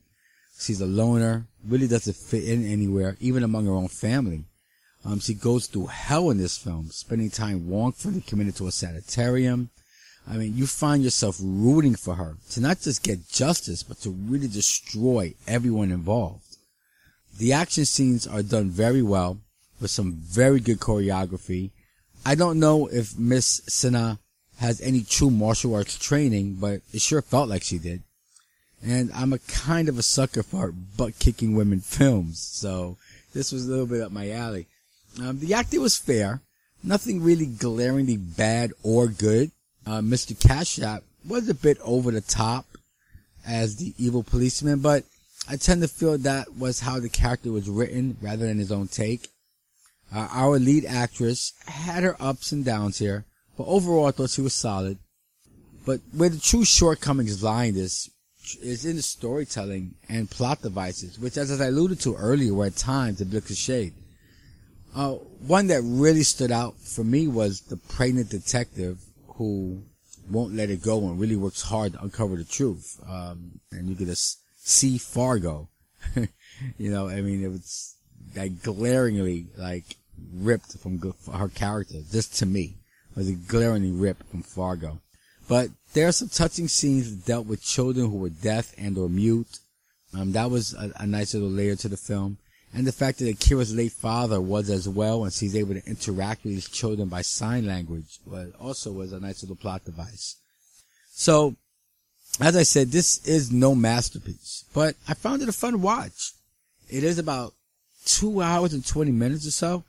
She's 0.59 0.81
a 0.81 0.87
loner, 0.87 1.47
really 1.67 1.89
doesn't 1.89 2.17
fit 2.17 2.45
in 2.45 2.67
anywhere, 2.67 3.17
even 3.21 3.43
among 3.43 3.67
her 3.67 3.73
own 3.73 3.89
family. 3.89 4.45
Um, 5.07 5.21
she 5.21 5.35
goes 5.35 5.69
through 5.69 5.87
hell 5.87 6.31
in 6.31 6.39
this 6.39 6.59
film, 6.59 6.89
spending 6.91 7.31
time 7.31 7.71
wrongfully 7.71 8.23
committed 8.23 8.57
to 8.57 8.67
a 8.67 8.73
sanitarium. 8.73 9.71
I 10.29 10.37
mean, 10.37 10.57
you 10.57 10.67
find 10.67 11.05
yourself 11.05 11.37
rooting 11.41 11.95
for 11.95 12.17
her 12.17 12.37
to 12.51 12.61
not 12.61 12.81
just 12.81 13.05
get 13.05 13.29
justice, 13.29 13.85
but 13.85 14.01
to 14.01 14.11
really 14.11 14.49
destroy 14.49 15.35
everyone 15.47 15.93
involved. 15.93 16.57
The 17.39 17.53
action 17.53 17.85
scenes 17.85 18.27
are 18.27 18.43
done 18.43 18.71
very 18.71 19.03
well 19.03 19.39
with 19.81 19.93
some 19.93 20.15
very 20.15 20.59
good 20.59 20.81
choreography. 20.81 21.71
I 22.25 22.35
don't 22.35 22.59
know 22.59 22.89
if 22.89 23.17
Miss 23.17 23.61
Sinha 23.69 24.19
has 24.59 24.81
any 24.81 25.03
true 25.03 25.31
martial 25.31 25.77
arts 25.77 25.97
training, 25.97 26.55
but 26.55 26.81
it 26.93 27.01
sure 27.01 27.23
felt 27.23 27.49
like 27.49 27.63
she 27.63 27.79
did. 27.79 28.03
And 28.85 29.13
I'm 29.15 29.33
a 29.33 29.39
kind 29.39 29.89
of 29.89 29.99
a 29.99 30.03
sucker 30.03 30.43
for 30.43 30.73
butt 30.73 31.21
kicking 31.21 31.55
women 31.55 31.81
films, 31.81 32.41
so 32.41 32.97
this 33.33 33.53
was 33.53 33.67
a 33.67 33.71
little 33.71 33.87
bit 33.87 34.01
up 34.01 34.11
my 34.11 34.33
alley. 34.33 34.67
Um, 35.21 35.39
the 35.39 35.55
acting 35.55 35.81
was 35.81 35.97
fair. 35.97 36.41
Nothing 36.83 37.23
really 37.23 37.47
glaringly 37.47 38.17
bad 38.17 38.73
or 38.83 39.09
good. 39.09 39.51
Uh, 39.87 40.01
Mr. 40.01 40.35
Kashyap 40.35 41.03
was 41.27 41.49
a 41.49 41.55
bit 41.55 41.79
over 41.83 42.11
the 42.11 42.21
top 42.21 42.67
as 43.47 43.77
the 43.77 43.95
evil 43.99 44.23
policeman, 44.23 44.81
but 44.81 45.05
I 45.49 45.57
tend 45.57 45.83
to 45.83 45.89
feel 45.89 46.19
that 46.19 46.57
was 46.57 46.81
how 46.81 47.01
the 47.01 47.09
character 47.09 47.53
was 47.53 47.69
written 47.69 48.17
rather 48.21 48.47
than 48.47 48.59
his 48.59 48.73
own 48.73 48.89
take. 48.89 49.29
Uh, 50.15 50.29
our 50.31 50.59
lead 50.59 50.85
actress 50.85 51.53
had 51.67 52.03
her 52.03 52.17
ups 52.21 52.53
and 52.53 52.65
downs 52.65 52.99
here, 52.99 53.25
but 53.57 53.65
overall 53.65 54.07
I 54.07 54.11
thought 54.11 54.31
she 54.31 54.41
was 54.41 54.55
solid. 54.55 54.99
But 55.85 56.01
where 56.13 56.29
the 56.29 56.39
true 56.39 56.65
shortcomings 56.65 57.43
lie 57.43 57.67
in 57.67 57.75
this 57.75 58.11
is 58.63 58.85
in 58.85 58.97
the 58.97 59.03
storytelling 59.03 59.95
and 60.09 60.31
plot 60.31 60.63
devices, 60.63 61.19
which 61.19 61.37
as 61.37 61.61
I 61.61 61.67
alluded 61.67 62.01
to 62.01 62.17
earlier 62.17 62.55
were 62.55 62.67
at 62.67 62.77
times 62.77 63.21
a 63.21 63.27
bit 63.27 63.45
cliched. 63.45 63.93
Uh, 64.97 65.13
one 65.47 65.67
that 65.67 65.83
really 65.85 66.23
stood 66.23 66.51
out 66.51 66.75
for 66.79 67.05
me 67.05 67.29
was 67.29 67.61
the 67.61 67.77
pregnant 67.77 68.31
detective 68.31 68.99
who 69.35 69.83
won't 70.31 70.55
let 70.55 70.71
it 70.71 70.83
go 70.83 71.07
and 71.07 71.21
really 71.21 71.37
works 71.37 71.61
hard 71.61 71.93
to 71.93 72.03
uncover 72.03 72.35
the 72.37 72.45
truth. 72.45 72.99
Um, 73.07 73.61
and 73.71 73.91
you 73.91 73.95
get 73.95 74.07
to 74.07 74.17
see 74.17 74.97
Fargo. 74.97 75.69
you 76.79 76.91
know, 76.91 77.11
I 77.11 77.21
mean, 77.21 77.45
it 77.45 77.49
was 77.49 77.95
like 78.35 78.63
glaringly 78.63 79.49
like 79.59 79.85
ripped 80.33 80.79
from 80.79 80.99
her 81.31 81.49
character. 81.49 81.99
Just 82.11 82.39
to 82.39 82.47
me, 82.47 82.79
was 83.15 83.29
a 83.29 83.35
glaringly 83.35 83.93
ripped 83.93 84.27
from 84.31 84.43
Fargo. 84.43 85.03
But 85.47 85.69
there 85.93 86.09
are 86.09 86.13
some 86.13 86.31
touching 86.31 86.69
scenes 86.69 87.15
that 87.15 87.27
dealt 87.27 87.47
with 87.47 87.63
children 87.63 88.11
who 88.11 88.17
were 88.17 88.31
deaf 88.31 88.73
and 88.79 88.97
or 88.97 89.11
mute. 89.11 89.59
Um, 90.15 90.33
that 90.33 90.51
was 90.51 90.73
a, 90.73 90.91
a 91.01 91.07
nice 91.07 91.35
little 91.35 91.51
layer 91.51 91.77
to 91.77 91.89
the 91.89 91.99
film 91.99 92.39
and 92.75 92.87
the 92.87 92.93
fact 92.93 93.19
that 93.19 93.29
Akira's 93.29 93.75
late 93.75 93.93
father 93.93 94.41
was 94.41 94.69
as 94.71 94.89
well, 94.89 95.25
and 95.25 95.33
she's 95.33 95.57
able 95.57 95.75
to 95.75 95.87
interact 95.87 96.45
with 96.45 96.55
his 96.55 96.69
children 96.69 97.09
by 97.09 97.23
sign 97.23 97.67
language, 97.67 98.19
was 98.27 98.53
also 98.61 98.93
was 98.93 99.13
a 99.13 99.21
nice 99.21 99.43
little 99.43 99.57
plot 99.57 99.85
device. 99.85 100.37
So, 101.11 101.57
as 102.41 102.57
I 102.57 102.65
said, 102.65 102.89
this 102.89 103.27
is 103.27 103.51
no 103.51 103.75
masterpiece, 103.75 104.65
but 104.75 104.95
I 105.09 105.15
found 105.15 105.43
it 105.43 105.49
a 105.49 105.53
fun 105.53 105.81
watch. 105.81 106.33
It 106.91 107.03
is 107.03 107.19
about 107.19 107.55
two 108.05 108.43
hours 108.43 108.73
and 108.73 108.87
20 108.87 109.11
minutes 109.11 109.47
or 109.47 109.53
so, 109.53 109.85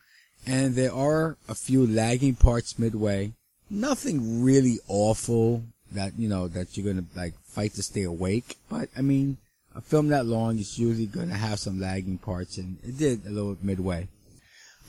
and 0.46 0.76
there 0.76 0.94
are 0.94 1.38
a 1.50 1.56
few 1.56 1.86
lagging 1.86 2.36
parts 2.36 2.80
midway. 2.80 3.34
Nothing 3.70 4.44
really 4.44 4.80
awful 4.88 5.64
that, 5.92 6.14
you 6.18 6.30
know, 6.30 6.48
that 6.48 6.78
you're 6.78 6.94
gonna 6.94 7.06
like 7.16 7.34
fight 7.44 7.74
to 7.74 7.84
stay 7.84 8.04
awake, 8.04 8.56
but 8.70 8.90
I 8.96 9.02
mean, 9.02 9.38
a 9.78 9.82
film 9.82 10.08
that 10.08 10.26
long 10.26 10.58
is 10.58 10.80
usually 10.80 11.06
going 11.06 11.30
to 11.30 11.36
have 11.36 11.60
some 11.60 11.80
lagging 11.80 12.18
parts, 12.18 12.58
and 12.58 12.80
it 12.84 12.98
did 12.98 13.26
a 13.28 13.30
little 13.30 13.56
midway. 13.62 14.08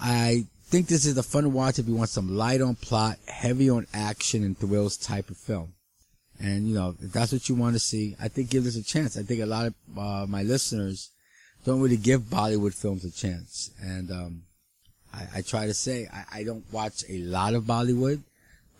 I 0.00 0.46
think 0.64 0.86
this 0.86 1.04
is 1.04 1.18
a 1.18 1.22
fun 1.22 1.52
watch 1.52 1.78
if 1.78 1.86
you 1.86 1.94
want 1.94 2.08
some 2.08 2.34
light 2.36 2.62
on 2.62 2.74
plot, 2.74 3.18
heavy 3.26 3.68
on 3.68 3.86
action 3.92 4.42
and 4.42 4.58
thrills 4.58 4.96
type 4.96 5.28
of 5.28 5.36
film. 5.36 5.74
And 6.40 6.66
you 6.66 6.74
know, 6.74 6.94
if 7.00 7.12
that's 7.12 7.32
what 7.32 7.48
you 7.48 7.54
want 7.54 7.74
to 7.74 7.80
see, 7.80 8.16
I 8.18 8.28
think 8.28 8.48
give 8.48 8.64
this 8.64 8.76
a 8.76 8.82
chance. 8.82 9.18
I 9.18 9.22
think 9.22 9.42
a 9.42 9.46
lot 9.46 9.66
of 9.66 9.74
uh, 9.96 10.26
my 10.26 10.42
listeners 10.42 11.10
don't 11.64 11.82
really 11.82 11.96
give 11.98 12.22
Bollywood 12.22 12.74
films 12.74 13.04
a 13.04 13.10
chance, 13.10 13.70
and 13.82 14.10
um, 14.10 14.42
I, 15.12 15.26
I, 15.36 15.42
try 15.42 15.66
to 15.66 15.74
say 15.74 16.08
I, 16.10 16.40
I, 16.40 16.44
don't 16.44 16.64
watch 16.72 17.02
a 17.08 17.18
lot 17.18 17.54
of 17.54 17.64
Bollywood, 17.64 18.22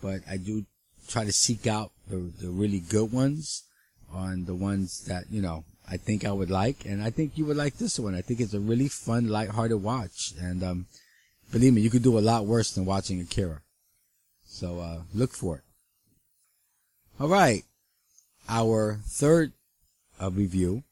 but 0.01 0.21
I 0.27 0.37
do 0.37 0.65
try 1.07 1.25
to 1.25 1.33
seek 1.33 1.67
out 1.67 1.91
the, 2.07 2.31
the 2.41 2.49
really 2.49 2.79
good 2.79 3.11
ones, 3.11 3.63
on 4.11 4.45
the 4.45 4.55
ones 4.55 5.01
that 5.05 5.25
you 5.29 5.41
know 5.41 5.65
I 5.91 5.97
think 5.97 6.25
I 6.25 6.31
would 6.31 6.51
like, 6.51 6.85
and 6.85 7.01
I 7.01 7.09
think 7.09 7.37
you 7.37 7.45
would 7.45 7.57
like 7.57 7.77
this 7.77 7.99
one. 7.99 8.13
I 8.13 8.21
think 8.21 8.39
it's 8.39 8.53
a 8.53 8.59
really 8.59 8.87
fun, 8.87 9.27
light-hearted 9.27 9.77
watch, 9.77 10.33
and 10.39 10.63
um, 10.63 10.85
believe 11.51 11.73
me, 11.73 11.81
you 11.81 11.89
could 11.89 12.03
do 12.03 12.17
a 12.17 12.21
lot 12.21 12.45
worse 12.45 12.71
than 12.71 12.85
watching 12.85 13.19
Akira. 13.19 13.61
So 14.45 14.79
uh, 14.79 15.01
look 15.13 15.31
for 15.31 15.57
it. 15.57 15.63
All 17.19 17.27
right, 17.27 17.63
our 18.47 18.99
third 19.05 19.53
uh, 20.21 20.29
review 20.29 20.83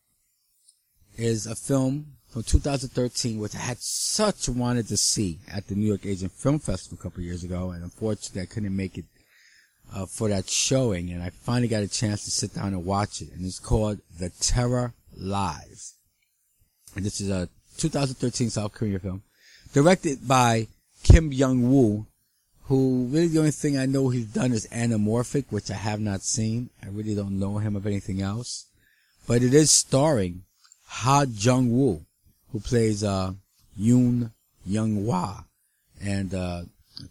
is 1.18 1.46
a 1.46 1.56
film 1.56 2.18
from 2.27 2.44
2013, 2.44 3.39
which 3.39 3.56
I 3.56 3.60
had 3.60 3.77
such 3.80 4.50
wanted 4.50 4.88
to 4.89 4.98
see 4.98 5.39
at 5.51 5.68
the 5.68 5.75
New 5.75 5.88
York 5.88 6.06
Asian 6.06 6.30
Film 6.30 6.60
Festival 6.60 6.98
a 7.00 7.04
couple 7.04 7.24
years 7.24 7.44
ago, 7.44 7.72
and 7.72 7.84
unfortunately 7.84 8.42
I 8.42 8.46
couldn't 8.46 8.75
make 8.75 8.98
it 8.98 9.06
uh, 9.94 10.06
for 10.06 10.29
that 10.29 10.50
showing, 10.50 11.10
and 11.10 11.24
I 11.24 11.29
finally 11.29 11.67
got 11.67 11.84
a 11.84 11.88
chance 11.88 12.25
to 12.25 12.32
sit 12.32 12.53
down 12.56 12.74
and 12.74 12.86
watch 12.86 13.22
it. 13.22 13.34
And 13.34 13.46
it's 13.46 13.60
called 13.60 14.00
The 14.20 14.29
Terror 14.29 14.94
Live. 15.15 15.91
And 16.96 17.06
this 17.06 17.22
is 17.22 17.29
a 17.29 17.50
2013 17.77 18.50
South 18.50 18.74
Korean 18.74 19.00
film, 19.00 19.24
directed 19.74 20.27
by 20.27 20.67
Kim 21.03 21.32
Young 21.32 21.72
Woo, 21.72 22.08
who 22.63 23.08
really 23.12 23.27
the 23.27 23.39
only 23.39 23.51
thing 23.51 23.77
I 23.77 23.86
know 23.86 24.10
he's 24.10 24.25
done 24.25 24.51
is 24.51 24.67
Anamorphic, 24.67 25.46
which 25.50 25.72
I 25.72 25.75
have 25.75 26.01
not 26.01 26.22
seen. 26.22 26.70
I 26.84 26.88
really 26.89 27.15
don't 27.15 27.39
know 27.39 27.60
him 27.60 27.75
of 27.75 27.88
anything 27.88 28.22
else. 28.22 28.65
But 29.27 29.44
it 29.44 29.53
is 29.53 29.72
starring 29.72 30.44
Ha 30.88 31.25
Jung 31.29 31.72
Woo, 31.72 32.01
who 32.51 32.60
plays 32.60 33.03
uh, 33.03 33.34
Yoon 33.79 34.32
Young 34.65 35.06
Hwa, 35.06 35.46
and 36.01 36.34
uh, 36.34 36.62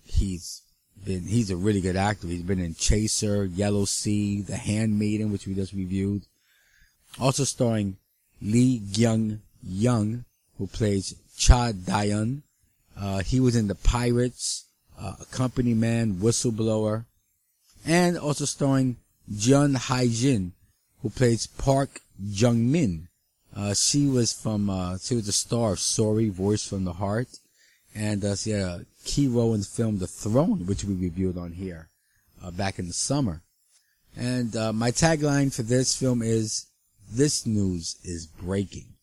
he's 0.05 0.63
been 1.07 1.23
he's 1.23 1.51
a 1.51 1.57
really 1.57 1.81
good 1.81 1.97
actor. 1.97 2.27
He's 2.27 2.43
been 2.43 2.61
in 2.61 2.75
Chaser, 2.75 3.47
Yellow 3.47 3.87
Sea, 3.87 4.43
The 4.43 4.57
Handmaiden, 4.57 5.33
which 5.33 5.47
we 5.47 5.55
just 5.55 5.73
reviewed. 5.73 6.23
Also 7.19 7.45
starring 7.45 7.97
Lee 8.43 8.81
Gyung 8.81 9.39
Young, 9.63 10.25
who 10.59 10.67
plays 10.67 11.15
Cha 11.39 11.73
Dayan. 11.73 12.43
Uh, 13.01 13.23
he 13.23 13.41
was 13.41 13.57
in 13.57 13.69
The 13.69 13.75
Pirates, 13.75 14.67
uh, 15.01 15.15
Company 15.31 15.75
Man, 15.75 16.17
Whistleblower, 16.17 17.05
and 17.87 18.19
also 18.19 18.45
starring 18.45 18.97
Jun 19.35 19.75
Hai 19.75 20.09
Jin, 20.09 20.53
who 21.03 21.11
plays 21.11 21.47
Park 21.47 22.01
Jung 22.21 22.71
Min. 22.71 23.09
Uh, 23.55 23.73
she 23.73 24.07
was 24.07 24.33
from, 24.33 24.69
uh, 24.69 24.99
she 24.99 25.15
was 25.15 25.27
the 25.27 25.33
star 25.33 25.73
of 25.73 25.81
Sorry, 25.81 26.29
Voice 26.29 26.67
from 26.67 26.85
the 26.85 26.95
Heart, 26.95 27.29
and 27.97 28.25
uh, 28.25 28.37
she 28.37 28.51
had 28.51 28.63
a 28.63 28.87
key 29.05 29.27
role 29.27 29.55
in 29.55 29.61
the 29.61 29.67
film 29.67 29.99
The 29.99 30.07
Throne, 30.07 30.67
which 30.67 30.85
we 30.85 30.95
reviewed 30.95 31.39
on 31.39 31.53
here 31.53 31.89
uh, 32.43 32.51
back 32.51 32.79
in 32.79 32.87
the 32.87 32.93
summer. 32.93 33.43
And 34.17 34.55
uh, 34.55 34.73
my 34.73 34.91
tagline 34.91 35.55
for 35.55 35.63
this 35.63 35.97
film 35.97 36.23
is, 36.23 36.67
this 37.11 37.47
news 37.47 37.97
is 38.05 38.27
breaking. 38.27 38.95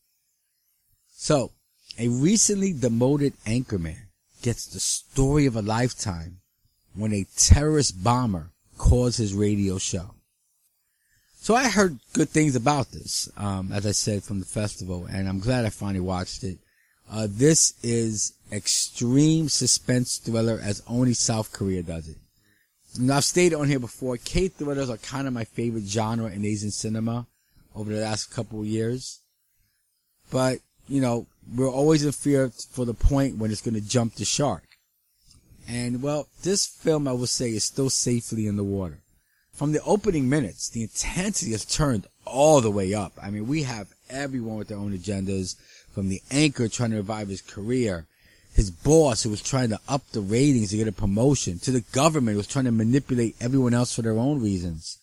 So, 1.10 1.52
a 1.98 2.08
recently 2.08 2.72
demoted 2.72 3.34
anchorman 3.46 4.08
gets 4.42 4.66
the 4.66 4.80
story 4.80 5.46
of 5.46 5.56
a 5.56 5.62
lifetime 5.62 6.38
when 6.94 7.12
a 7.12 7.26
terrorist 7.36 8.02
bomber 8.02 8.50
calls 8.78 9.16
his 9.16 9.34
radio 9.34 9.78
show. 9.78 10.14
So 11.36 11.54
I 11.54 11.68
heard 11.68 11.98
good 12.12 12.30
things 12.30 12.56
about 12.56 12.90
this, 12.90 13.28
um, 13.36 13.70
as 13.72 13.86
I 13.86 13.92
said 13.92 14.22
from 14.22 14.40
the 14.40 14.46
festival, 14.46 15.06
and 15.06 15.28
I'm 15.28 15.40
glad 15.40 15.64
I 15.64 15.70
finally 15.70 16.00
watched 16.00 16.42
it. 16.42 16.58
Uh, 17.10 17.26
this 17.30 17.74
is 17.82 18.32
extreme 18.50 19.48
suspense 19.48 20.18
thriller 20.18 20.58
as 20.62 20.82
only 20.88 21.14
South 21.14 21.52
Korea 21.52 21.82
does 21.82 22.08
it. 22.08 22.16
Now 22.98 23.16
I've 23.16 23.24
stated 23.24 23.56
on 23.56 23.68
here 23.68 23.80
before, 23.80 24.16
K 24.16 24.48
thrillers 24.48 24.88
are 24.88 24.96
kind 24.98 25.26
of 25.26 25.32
my 25.32 25.44
favorite 25.44 25.84
genre 25.84 26.30
in 26.30 26.44
Asian 26.44 26.70
cinema 26.70 27.26
over 27.74 27.92
the 27.92 28.00
last 28.00 28.30
couple 28.30 28.60
of 28.60 28.66
years. 28.66 29.20
But, 30.30 30.60
you 30.88 31.00
know, 31.00 31.26
we're 31.54 31.70
always 31.70 32.04
in 32.04 32.12
fear 32.12 32.50
for 32.70 32.84
the 32.84 32.94
point 32.94 33.36
when 33.36 33.50
it's 33.50 33.60
going 33.60 33.74
to 33.74 33.80
jump 33.80 34.14
the 34.14 34.24
shark. 34.24 34.62
And 35.68 36.02
well, 36.02 36.28
this 36.42 36.66
film 36.66 37.08
I 37.08 37.12
will 37.12 37.26
say 37.26 37.50
is 37.50 37.64
still 37.64 37.90
safely 37.90 38.46
in 38.46 38.56
the 38.56 38.64
water. 38.64 39.00
From 39.52 39.72
the 39.72 39.82
opening 39.82 40.28
minutes, 40.28 40.68
the 40.68 40.82
intensity 40.82 41.52
has 41.52 41.64
turned 41.64 42.06
all 42.24 42.60
the 42.60 42.70
way 42.70 42.92
up. 42.92 43.12
I 43.22 43.30
mean, 43.30 43.46
we 43.46 43.62
have 43.62 43.88
everyone 44.10 44.56
with 44.56 44.68
their 44.68 44.78
own 44.78 44.96
agendas, 44.96 45.56
from 45.94 46.08
the 46.08 46.20
anchor 46.30 46.68
trying 46.68 46.90
to 46.90 46.96
revive 46.96 47.28
his 47.28 47.40
career, 47.40 48.06
his 48.52 48.70
boss 48.70 49.22
who 49.22 49.30
was 49.30 49.42
trying 49.42 49.68
to 49.70 49.80
up 49.88 50.02
the 50.10 50.20
ratings 50.20 50.70
to 50.70 50.76
get 50.76 50.88
a 50.88 50.92
promotion, 50.92 51.58
to 51.60 51.70
the 51.70 51.84
government 51.92 52.34
who 52.34 52.38
was 52.38 52.46
trying 52.46 52.64
to 52.64 52.72
manipulate 52.72 53.36
everyone 53.40 53.74
else 53.74 53.94
for 53.94 54.02
their 54.02 54.18
own 54.18 54.42
reasons. 54.42 54.98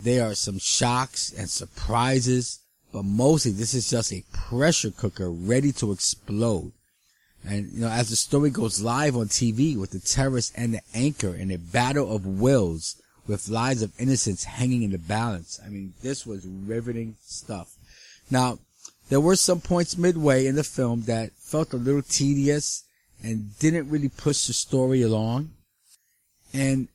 There 0.00 0.24
are 0.24 0.34
some 0.34 0.58
shocks 0.58 1.32
and 1.32 1.50
surprises, 1.50 2.60
but 2.92 3.04
mostly 3.04 3.52
this 3.52 3.74
is 3.74 3.90
just 3.90 4.12
a 4.12 4.24
pressure 4.32 4.90
cooker 4.90 5.30
ready 5.30 5.72
to 5.72 5.92
explode. 5.92 6.72
And, 7.46 7.72
you 7.72 7.80
know, 7.82 7.88
as 7.88 8.08
the 8.08 8.16
story 8.16 8.50
goes 8.50 8.80
live 8.80 9.16
on 9.16 9.26
TV 9.26 9.76
with 9.76 9.90
the 9.90 10.00
terrorist 10.00 10.52
and 10.56 10.74
the 10.74 10.80
anchor 10.94 11.34
in 11.34 11.50
a 11.50 11.58
battle 11.58 12.14
of 12.14 12.24
wills 12.24 12.96
with 13.26 13.48
lives 13.48 13.82
of 13.82 13.92
innocents 13.98 14.44
hanging 14.44 14.82
in 14.82 14.92
the 14.92 14.98
balance. 14.98 15.60
I 15.64 15.68
mean, 15.68 15.94
this 16.02 16.26
was 16.26 16.46
riveting 16.46 17.16
stuff. 17.24 17.74
Now, 18.30 18.58
there 19.08 19.20
were 19.20 19.36
some 19.36 19.60
points 19.60 19.98
midway 19.98 20.46
in 20.46 20.56
the 20.56 20.64
film 20.64 21.02
that 21.02 21.32
felt 21.32 21.72
a 21.72 21.76
little 21.76 22.02
tedious 22.02 22.84
and 23.22 23.58
didn't 23.58 23.90
really 23.90 24.08
push 24.08 24.46
the 24.46 24.52
story 24.52 25.02
along. 25.02 25.50
And 26.52 26.88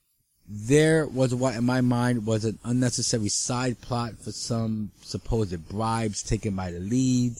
there 0.47 1.05
was 1.05 1.35
what 1.35 1.55
in 1.55 1.63
my 1.63 1.81
mind 1.81 2.25
was 2.25 2.45
an 2.45 2.57
unnecessary 2.63 3.29
side 3.29 3.81
plot 3.81 4.13
for 4.19 4.31
some 4.31 4.91
supposed 5.01 5.69
bribes 5.69 6.23
taken 6.23 6.55
by 6.55 6.71
the 6.71 6.79
lead. 6.79 7.33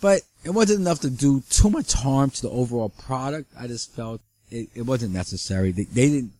But 0.00 0.22
it 0.44 0.50
wasn't 0.50 0.80
enough 0.80 1.00
to 1.00 1.10
do 1.10 1.42
too 1.48 1.70
much 1.70 1.94
harm 1.94 2.30
to 2.30 2.42
the 2.42 2.50
overall 2.50 2.90
product. 2.90 3.50
I 3.58 3.66
just 3.66 3.94
felt 3.94 4.20
it, 4.50 4.68
it 4.74 4.82
wasn't 4.82 5.14
necessary. 5.14 5.72
They, 5.72 5.84
they 5.84 6.08
didn't, 6.10 6.32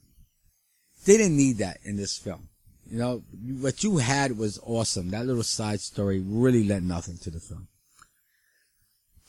they 1.06 1.16
didn't 1.16 1.36
need 1.36 1.58
that 1.58 1.78
in 1.84 1.96
this 1.96 2.18
film. 2.18 2.48
You 2.90 2.98
know, 2.98 3.22
what 3.60 3.82
you 3.82 3.98
had 3.98 4.36
was 4.36 4.60
awesome. 4.64 5.10
That 5.10 5.26
little 5.26 5.42
side 5.42 5.80
story 5.80 6.22
really 6.24 6.64
lent 6.64 6.84
nothing 6.84 7.18
to 7.18 7.30
the 7.30 7.40
film. 7.40 7.68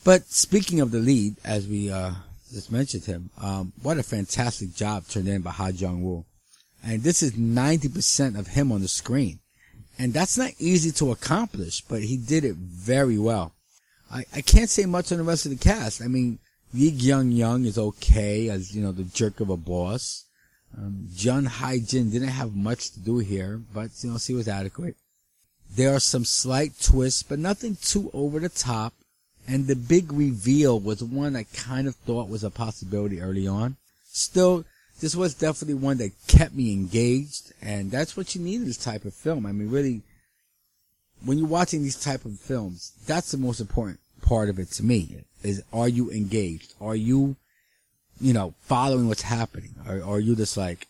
But 0.04 0.28
speaking 0.28 0.82
of 0.82 0.92
the 0.92 1.00
lead, 1.00 1.38
as 1.44 1.68
we 1.68 1.90
uh, 1.90 2.12
just 2.54 2.72
mentioned 2.72 3.06
him, 3.06 3.32
um, 3.42 3.74
what 3.82 3.98
a 3.98 4.04
fantastic 4.04 4.76
job 4.76 5.08
turned 5.08 5.28
in 5.28 5.42
by 5.42 5.52
Ha 5.52 5.68
Jung 5.68 6.04
Woo. 6.04 6.26
And 6.84 7.02
this 7.02 7.24
is 7.24 7.32
90% 7.32 8.38
of 8.38 8.48
him 8.48 8.72
on 8.72 8.82
the 8.82 8.88
screen. 8.88 9.40
And 9.98 10.14
that's 10.14 10.38
not 10.38 10.52
easy 10.60 10.92
to 10.92 11.12
accomplish, 11.12 11.82
but 11.82 12.04
he 12.04 12.18
did 12.18 12.44
it 12.44 12.56
very 12.56 13.18
well. 13.18 13.54
I, 14.12 14.26
I 14.34 14.42
can't 14.42 14.70
say 14.70 14.86
much 14.86 15.12
on 15.12 15.18
the 15.18 15.24
rest 15.24 15.46
of 15.46 15.52
the 15.52 15.58
cast. 15.58 16.02
I 16.02 16.08
mean, 16.08 16.38
Lee 16.74 16.90
Young 16.90 17.32
Young 17.32 17.66
is 17.66 17.78
okay 17.78 18.50
as, 18.50 18.76
you 18.76 18.84
know, 18.84 18.92
the 18.92 19.04
jerk 19.04 19.40
of 19.40 19.50
a 19.50 19.58
boss. 19.58 20.26
Um, 20.78 21.08
Jun 21.14 21.46
Hai 21.46 21.80
Jin 21.80 22.12
didn't 22.12 22.30
have 22.30 22.56
much 22.56 22.92
to 22.92 23.00
do 23.00 23.20
here, 23.20 23.62
but, 23.74 23.92
you 24.02 24.12
know, 24.12 24.18
she 24.18 24.34
was 24.34 24.48
adequate. 24.48 24.96
There 25.74 25.94
are 25.94 26.00
some 26.00 26.26
slight 26.26 26.74
twists, 26.82 27.24
but 27.24 27.40
nothing 27.40 27.78
too 27.82 28.10
over 28.14 28.40
the 28.40 28.50
top. 28.50 28.94
And 29.48 29.68
the 29.68 29.76
big 29.76 30.12
reveal 30.12 30.80
was 30.80 31.04
one 31.04 31.36
I 31.36 31.44
kind 31.44 31.88
of 31.88 31.96
thought 31.96 32.30
was 32.30 32.44
a 32.44 32.50
possibility 32.50 33.22
early 33.22 33.48
on. 33.48 33.78
Still, 34.06 34.66
this 35.02 35.16
was 35.16 35.34
definitely 35.36 35.76
one 35.76 35.98
that 35.98 36.12
kept 36.28 36.56
me 36.56 36.74
engaged, 36.74 37.54
and 37.62 37.92
that's 37.92 38.18
what 38.18 38.34
you 38.34 38.42
need 38.42 38.62
in 38.62 38.66
this 38.66 38.78
type 38.78 39.06
of 39.06 39.14
film. 39.14 39.46
I 39.46 39.52
mean, 39.52 39.70
really, 39.70 40.02
when 41.24 41.38
you're 41.38 41.48
watching 41.48 41.84
these 41.84 42.02
type 42.02 42.26
of 42.26 42.40
films, 42.40 42.94
that's 43.06 43.32
the 43.32 43.38
most 43.38 43.60
important 43.60 44.00
part 44.22 44.50
of 44.50 44.58
it 44.58 44.72
to 44.72 44.84
me. 44.84 45.24
Is 45.44 45.62
are 45.72 45.88
you 45.88 46.10
engaged? 46.12 46.74
Are 46.82 46.96
you, 46.96 47.36
you 48.20 48.34
know, 48.34 48.54
following 48.62 49.08
what's 49.08 49.22
happening? 49.22 49.76
Or, 49.88 49.98
or 49.98 50.16
are 50.18 50.20
you 50.20 50.36
just 50.36 50.58
like, 50.58 50.88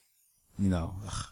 you 0.60 0.70
know, 0.70 0.94
ugh, 1.08 1.26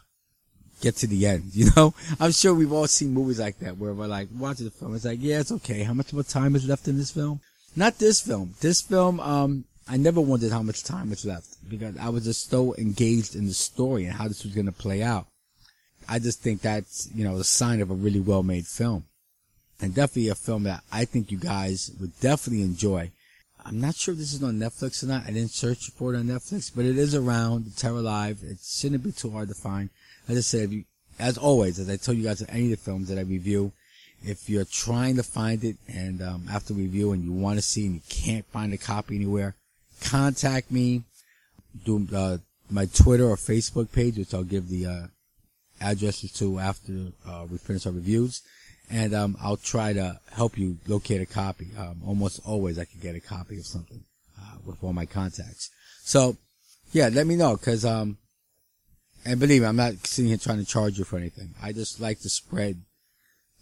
get 0.80 0.96
to 0.96 1.06
the 1.06 1.26
end? 1.26 1.44
You 1.52 1.70
know, 1.76 1.94
I'm 2.20 2.32
sure 2.32 2.54
we've 2.54 2.72
all 2.72 2.86
seen 2.86 3.14
movies 3.14 3.40
like 3.40 3.58
that 3.60 3.78
where 3.78 3.92
we're 3.92 4.06
like 4.06 4.28
watching 4.36 4.66
the 4.66 4.70
film. 4.70 4.94
It's 4.94 5.04
like, 5.04 5.18
yeah, 5.20 5.40
it's 5.40 5.52
okay. 5.52 5.82
How 5.82 5.94
much 5.94 6.12
more 6.12 6.22
time 6.22 6.56
is 6.56 6.68
left 6.68 6.88
in 6.88 6.98
this 6.98 7.10
film? 7.10 7.40
Not 7.76 7.98
this 7.98 8.20
film. 8.20 8.54
This 8.60 8.80
film, 8.80 9.20
um, 9.20 9.64
I 9.88 9.96
never 9.96 10.20
wondered 10.20 10.52
how 10.52 10.62
much 10.62 10.84
time 10.84 11.10
was 11.10 11.24
left 11.24 11.56
because 11.68 11.96
I 11.98 12.08
was 12.08 12.24
just 12.24 12.48
so 12.48 12.74
engaged 12.76 13.34
in 13.34 13.46
the 13.46 13.54
story 13.54 14.04
and 14.04 14.14
how 14.14 14.28
this 14.28 14.44
was 14.44 14.54
going 14.54 14.66
to 14.66 14.72
play 14.72 15.02
out. 15.02 15.26
I 16.08 16.18
just 16.18 16.40
think 16.40 16.60
that's, 16.60 17.08
you 17.14 17.24
know, 17.24 17.36
a 17.36 17.44
sign 17.44 17.80
of 17.80 17.90
a 17.90 17.94
really 17.94 18.20
well 18.20 18.42
made 18.42 18.66
film. 18.66 19.04
And 19.80 19.94
definitely 19.94 20.28
a 20.28 20.34
film 20.34 20.62
that 20.64 20.82
I 20.92 21.04
think 21.04 21.30
you 21.30 21.38
guys 21.38 21.90
would 22.00 22.18
definitely 22.20 22.62
enjoy. 22.62 23.10
I'm 23.66 23.80
not 23.80 23.94
sure 23.94 24.12
if 24.12 24.18
this 24.18 24.34
is 24.34 24.42
on 24.42 24.58
Netflix 24.58 25.02
or 25.02 25.06
not. 25.06 25.24
I 25.24 25.28
didn't 25.28 25.50
search 25.50 25.90
for 25.90 26.12
it 26.12 26.18
on 26.18 26.24
Netflix, 26.24 26.70
but 26.74 26.84
it 26.84 26.98
is 26.98 27.14
around 27.14 27.76
Terror 27.76 28.02
Live. 28.02 28.42
It 28.42 28.58
shouldn't 28.62 29.02
be 29.02 29.12
too 29.12 29.30
hard 29.30 29.48
to 29.48 29.54
find. 29.54 29.88
As 30.28 30.36
I 30.36 30.40
said, 30.40 30.70
you, 30.70 30.84
as 31.18 31.38
always, 31.38 31.78
as 31.78 31.88
I 31.88 31.96
tell 31.96 32.14
you 32.14 32.24
guys 32.24 32.42
in 32.42 32.50
any 32.50 32.64
of 32.64 32.70
the 32.70 32.76
films 32.76 33.08
that 33.08 33.18
I 33.18 33.22
review, 33.22 33.72
if 34.22 34.50
you're 34.50 34.66
trying 34.66 35.16
to 35.16 35.22
find 35.22 35.64
it 35.64 35.76
and 35.88 36.20
um, 36.22 36.46
after 36.50 36.74
review 36.74 37.12
and 37.12 37.24
you 37.24 37.32
want 37.32 37.56
to 37.56 37.62
see 37.62 37.86
and 37.86 37.94
you 37.94 38.00
can't 38.08 38.44
find 38.46 38.72
a 38.74 38.78
copy 38.78 39.16
anywhere, 39.16 39.54
contact 40.02 40.70
me. 40.70 41.02
Do 41.84 42.06
uh, 42.14 42.38
my 42.70 42.86
Twitter 42.86 43.24
or 43.24 43.36
Facebook 43.36 43.92
page, 43.92 44.18
which 44.18 44.32
I'll 44.32 44.44
give 44.44 44.68
the 44.68 44.86
uh, 44.86 45.06
addresses 45.80 46.32
to 46.32 46.58
after 46.58 46.92
uh, 47.26 47.46
we 47.50 47.58
finish 47.58 47.86
our 47.86 47.92
reviews, 47.92 48.42
and 48.90 49.14
um, 49.14 49.36
I'll 49.42 49.56
try 49.56 49.92
to 49.92 50.20
help 50.32 50.58
you 50.58 50.78
locate 50.86 51.20
a 51.20 51.26
copy. 51.26 51.68
Um, 51.78 52.02
almost 52.06 52.40
always, 52.44 52.78
I 52.78 52.84
can 52.84 53.00
get 53.00 53.16
a 53.16 53.20
copy 53.20 53.58
of 53.58 53.66
something 53.66 54.04
uh, 54.40 54.56
with 54.64 54.82
all 54.82 54.92
my 54.92 55.06
contacts. 55.06 55.70
So, 56.02 56.36
yeah, 56.92 57.08
let 57.12 57.26
me 57.26 57.36
know 57.36 57.56
because 57.56 57.84
um, 57.84 58.18
and 59.24 59.40
believe 59.40 59.62
me, 59.62 59.68
I'm 59.68 59.76
not 59.76 60.06
sitting 60.06 60.28
here 60.28 60.36
trying 60.36 60.58
to 60.58 60.64
charge 60.64 60.98
you 60.98 61.04
for 61.04 61.16
anything. 61.16 61.54
I 61.62 61.72
just 61.72 61.98
like 61.98 62.20
to 62.20 62.28
spread 62.28 62.82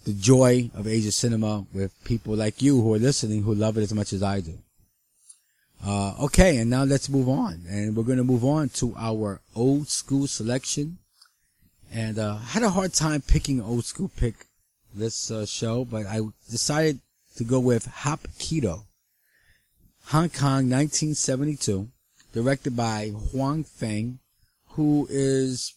the 0.05 0.13
joy 0.13 0.71
of 0.75 0.89
Asian 0.89 1.13
cinema 1.13 1.67
with 1.73 1.93
people 2.05 2.35
like 2.35 2.61
you 2.61 2.81
who 2.81 2.95
are 2.95 2.99
listening 2.99 3.45
who 3.45 3.55
love 3.55 3.79
it 3.79 3.83
as 3.83 3.95
much 3.95 4.13
as 4.13 4.23
I 4.23 4.41
do. 4.41 4.59
Uh, 5.85 6.15
okay, 6.25 6.59
and 6.59 6.71
now 6.71 6.85
let's 6.85 7.09
move 7.09 7.29
on. 7.29 7.63
And 7.69 7.97
we're 7.97 8.03
going 8.03 8.19
to 8.19 8.25
move 8.25 8.45
on 8.45 8.69
to 8.71 8.95
our 8.97 9.41
old 9.55 9.89
school 9.89 10.27
selection. 10.27 10.99
And 11.93 12.19
uh, 12.19 12.37
had 12.39 12.63
a 12.63 12.71
hard 12.71 12.95
time 12.95 13.21
picking 13.21 13.61
old 13.61 13.85
school 13.85 14.11
pick 14.17 14.47
this 14.95 15.31
uh, 15.31 15.47
show, 15.47 15.85
but 15.85 16.07
I 16.07 16.21
decided 16.51 17.01
to 17.37 17.45
go 17.45 17.61
with 17.61 17.87
Hapkido. 17.87 18.83
Hong 20.07 20.29
Kong, 20.29 20.69
1972, 20.69 21.89
directed 22.33 22.77
by 22.77 23.09
Huang 23.09 23.65
Feng, 23.65 24.19
who 24.71 25.07
is, 25.11 25.75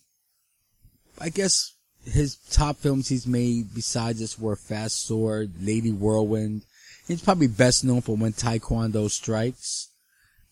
I 1.19 1.29
guess, 1.29 1.73
his 2.05 2.35
top 2.51 2.77
films 2.77 3.09
he's 3.09 3.27
made 3.27 3.73
besides 3.73 4.19
this 4.19 4.37
were 4.37 4.55
Fast 4.55 5.05
Sword, 5.05 5.51
Lady 5.61 5.91
Whirlwind. 5.91 6.63
He's 7.07 7.21
probably 7.21 7.47
best 7.47 7.83
known 7.83 8.01
for 8.01 8.15
When 8.15 8.33
Taekwondo 8.33 9.09
Strikes, 9.09 9.89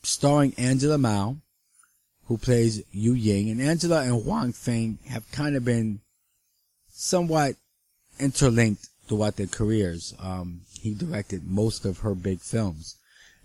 starring 0.04 0.54
Angela 0.58 0.97
Mao, 0.97 1.38
who 2.28 2.38
plays 2.38 2.84
Yu 2.91 3.13
Ying. 3.13 3.49
And 3.49 3.62
Angela 3.62 4.04
and 4.04 4.23
Huang 4.23 4.54
Feng 4.54 4.99
have 5.08 5.30
kind 5.32 5.56
of 5.56 5.65
been 5.65 5.99
somewhat 6.89 7.56
interlinked 8.19 8.88
throughout 9.08 9.36
their 9.36 9.47
careers. 9.47 10.13
Um, 10.19 10.62
he 10.82 10.93
directed 10.93 11.49
most 11.49 11.86
of 11.86 11.99
her 11.99 12.15
big 12.15 12.39
films. 12.39 12.95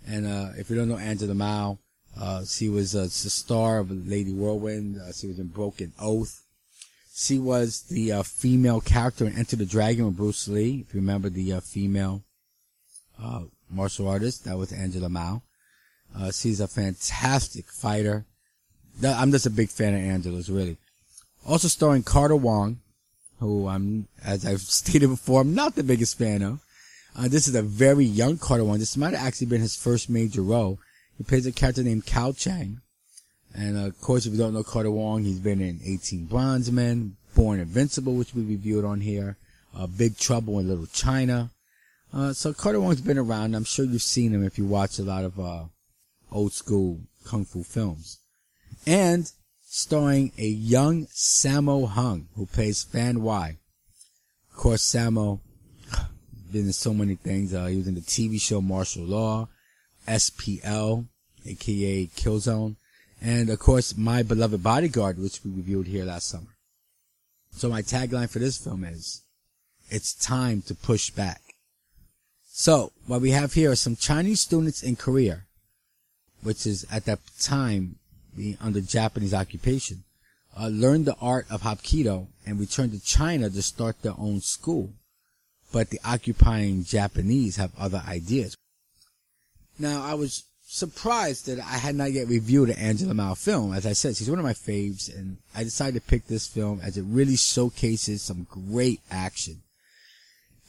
And 0.07 0.25
uh, 0.25 0.49
if 0.57 0.69
you 0.69 0.75
don't 0.75 0.89
know 0.89 0.97
Angela 0.97 1.33
Mao, 1.33 1.79
uh, 2.19 2.43
she 2.45 2.69
was 2.69 2.95
uh, 2.95 3.03
the 3.03 3.09
star 3.09 3.79
of 3.79 3.91
Lady 3.91 4.33
Whirlwind. 4.33 4.97
Uh, 4.97 5.11
she 5.13 5.27
was 5.27 5.39
in 5.39 5.47
Broken 5.47 5.93
Oath. 5.99 6.41
She 7.13 7.37
was 7.37 7.81
the 7.83 8.11
uh, 8.13 8.23
female 8.23 8.81
character 8.81 9.25
in 9.25 9.37
Enter 9.37 9.57
the 9.57 9.65
Dragon 9.65 10.05
with 10.05 10.17
Bruce 10.17 10.47
Lee. 10.47 10.85
If 10.87 10.93
you 10.93 11.01
remember 11.01 11.29
the 11.29 11.53
uh, 11.53 11.59
female 11.59 12.23
martial 13.69 14.07
artist, 14.07 14.45
that 14.45 14.57
was 14.57 14.71
Angela 14.71 15.09
Mao. 15.09 15.43
She's 16.31 16.59
a 16.59 16.67
fantastic 16.67 17.69
fighter. 17.69 18.25
I'm 19.03 19.31
just 19.31 19.45
a 19.45 19.49
big 19.51 19.69
fan 19.69 19.93
of 19.93 19.99
Angela's, 19.99 20.49
really. 20.49 20.77
Also 21.45 21.67
starring 21.67 22.03
Carter 22.03 22.35
Wong, 22.35 22.79
who 23.39 23.67
I'm, 23.67 24.07
as 24.23 24.45
I've 24.45 24.61
stated 24.79 25.07
before, 25.07 25.41
I'm 25.41 25.55
not 25.55 25.75
the 25.75 25.83
biggest 25.83 26.17
fan 26.17 26.41
of. 26.41 26.59
Uh, 27.15 27.27
this 27.27 27.47
is 27.47 27.55
a 27.55 27.61
very 27.61 28.05
young 28.05 28.37
Carter 28.37 28.63
Wong. 28.63 28.79
This 28.79 28.95
might 28.95 29.13
have 29.13 29.25
actually 29.25 29.47
been 29.47 29.61
his 29.61 29.75
first 29.75 30.09
major 30.09 30.41
role. 30.41 30.79
He 31.17 31.23
plays 31.23 31.45
a 31.45 31.51
character 31.51 31.83
named 31.83 32.05
Cao 32.05 32.37
Chang. 32.37 32.81
And 33.53 33.77
uh, 33.77 33.87
of 33.87 33.99
course, 33.99 34.25
if 34.25 34.31
you 34.31 34.37
don't 34.37 34.53
know 34.53 34.63
Carter 34.63 34.91
Wong, 34.91 35.23
he's 35.23 35.39
been 35.39 35.59
in 35.59 35.79
18 35.83 36.25
Bronze 36.25 36.71
Men, 36.71 37.17
Born 37.35 37.59
Invincible, 37.59 38.13
which 38.13 38.35
we 38.35 38.43
reviewed 38.43 38.85
on 38.85 39.01
here, 39.01 39.37
uh, 39.75 39.87
Big 39.87 40.17
Trouble 40.17 40.59
in 40.59 40.67
Little 40.67 40.85
China. 40.85 41.49
Uh, 42.13 42.33
so 42.33 42.53
Carter 42.53 42.79
Wong's 42.79 43.01
been 43.01 43.17
around. 43.17 43.55
I'm 43.55 43.63
sure 43.63 43.85
you've 43.85 44.01
seen 44.01 44.33
him 44.33 44.43
if 44.43 44.57
you 44.57 44.65
watch 44.65 44.99
a 44.99 45.03
lot 45.03 45.25
of 45.25 45.39
uh, 45.39 45.63
old 46.31 46.53
school 46.53 47.01
kung 47.25 47.45
fu 47.45 47.63
films. 47.63 48.19
And 48.85 49.31
starring 49.71 50.31
a 50.39 50.47
young 50.47 51.05
Sammo 51.05 51.87
Hung, 51.87 52.27
who 52.35 52.47
plays 52.47 52.83
Fan 52.83 53.21
Y. 53.21 53.57
Of 54.49 54.57
course, 54.57 54.81
Sammo 54.81 55.41
been 56.51 56.65
in 56.65 56.73
so 56.73 56.91
many 56.91 57.13
things. 57.13 57.53
Uh, 57.53 57.67
he 57.67 57.77
was 57.77 57.87
in 57.87 57.93
the 57.93 58.01
TV 58.01 58.41
show 58.41 58.61
Martial 58.61 59.03
Law, 59.03 59.47
SPL, 60.07 61.05
aka 61.45 62.07
Killzone, 62.07 62.77
and 63.21 63.51
of 63.51 63.59
course, 63.59 63.95
My 63.95 64.23
Beloved 64.23 64.63
Bodyguard, 64.63 65.19
which 65.19 65.45
we 65.45 65.51
reviewed 65.51 65.85
here 65.85 66.03
last 66.03 66.29
summer. 66.29 66.57
So 67.51 67.69
my 67.69 67.83
tagline 67.83 68.29
for 68.29 68.39
this 68.39 68.57
film 68.57 68.83
is, 68.83 69.21
it's 69.89 70.15
time 70.15 70.63
to 70.63 70.73
push 70.73 71.11
back. 71.11 71.41
So 72.47 72.91
what 73.05 73.21
we 73.21 73.31
have 73.31 73.53
here 73.53 73.71
are 73.71 73.75
some 73.75 73.95
Chinese 73.95 74.41
students 74.41 74.81
in 74.81 74.95
Korea, 74.95 75.43
which 76.41 76.65
is 76.65 76.87
at 76.91 77.05
that 77.05 77.19
time 77.39 77.99
being 78.35 78.57
under 78.61 78.81
Japanese 78.81 79.33
occupation, 79.33 80.03
uh, 80.59 80.67
learned 80.67 81.05
the 81.05 81.15
art 81.21 81.45
of 81.49 81.61
Hapkido 81.61 82.27
and 82.45 82.59
returned 82.59 82.91
to 82.91 82.99
China 82.99 83.49
to 83.49 83.61
start 83.61 84.01
their 84.01 84.15
own 84.17 84.41
school. 84.41 84.93
But 85.71 85.89
the 85.89 85.99
occupying 86.03 86.83
Japanese 86.83 87.57
have 87.57 87.71
other 87.77 88.01
ideas. 88.07 88.57
Now 89.77 90.03
I 90.03 90.15
was 90.15 90.43
surprised 90.71 91.47
that 91.47 91.59
I 91.59 91.77
had 91.77 91.95
not 91.95 92.11
yet 92.11 92.27
reviewed 92.27 92.69
an 92.69 92.77
Angela 92.77 93.15
Mao 93.15 93.33
film. 93.33 93.73
As 93.73 93.87
I 93.87 93.93
said, 93.93 94.15
she's 94.15 94.29
one 94.29 94.37
of 94.37 94.45
my 94.45 94.53
faves, 94.53 95.13
and 95.13 95.37
I 95.55 95.63
decided 95.63 95.95
to 95.95 96.07
pick 96.07 96.27
this 96.27 96.47
film 96.47 96.79
as 96.83 96.95
it 96.97 97.05
really 97.07 97.35
showcases 97.35 98.21
some 98.21 98.45
great 98.49 99.01
action. 99.09 99.63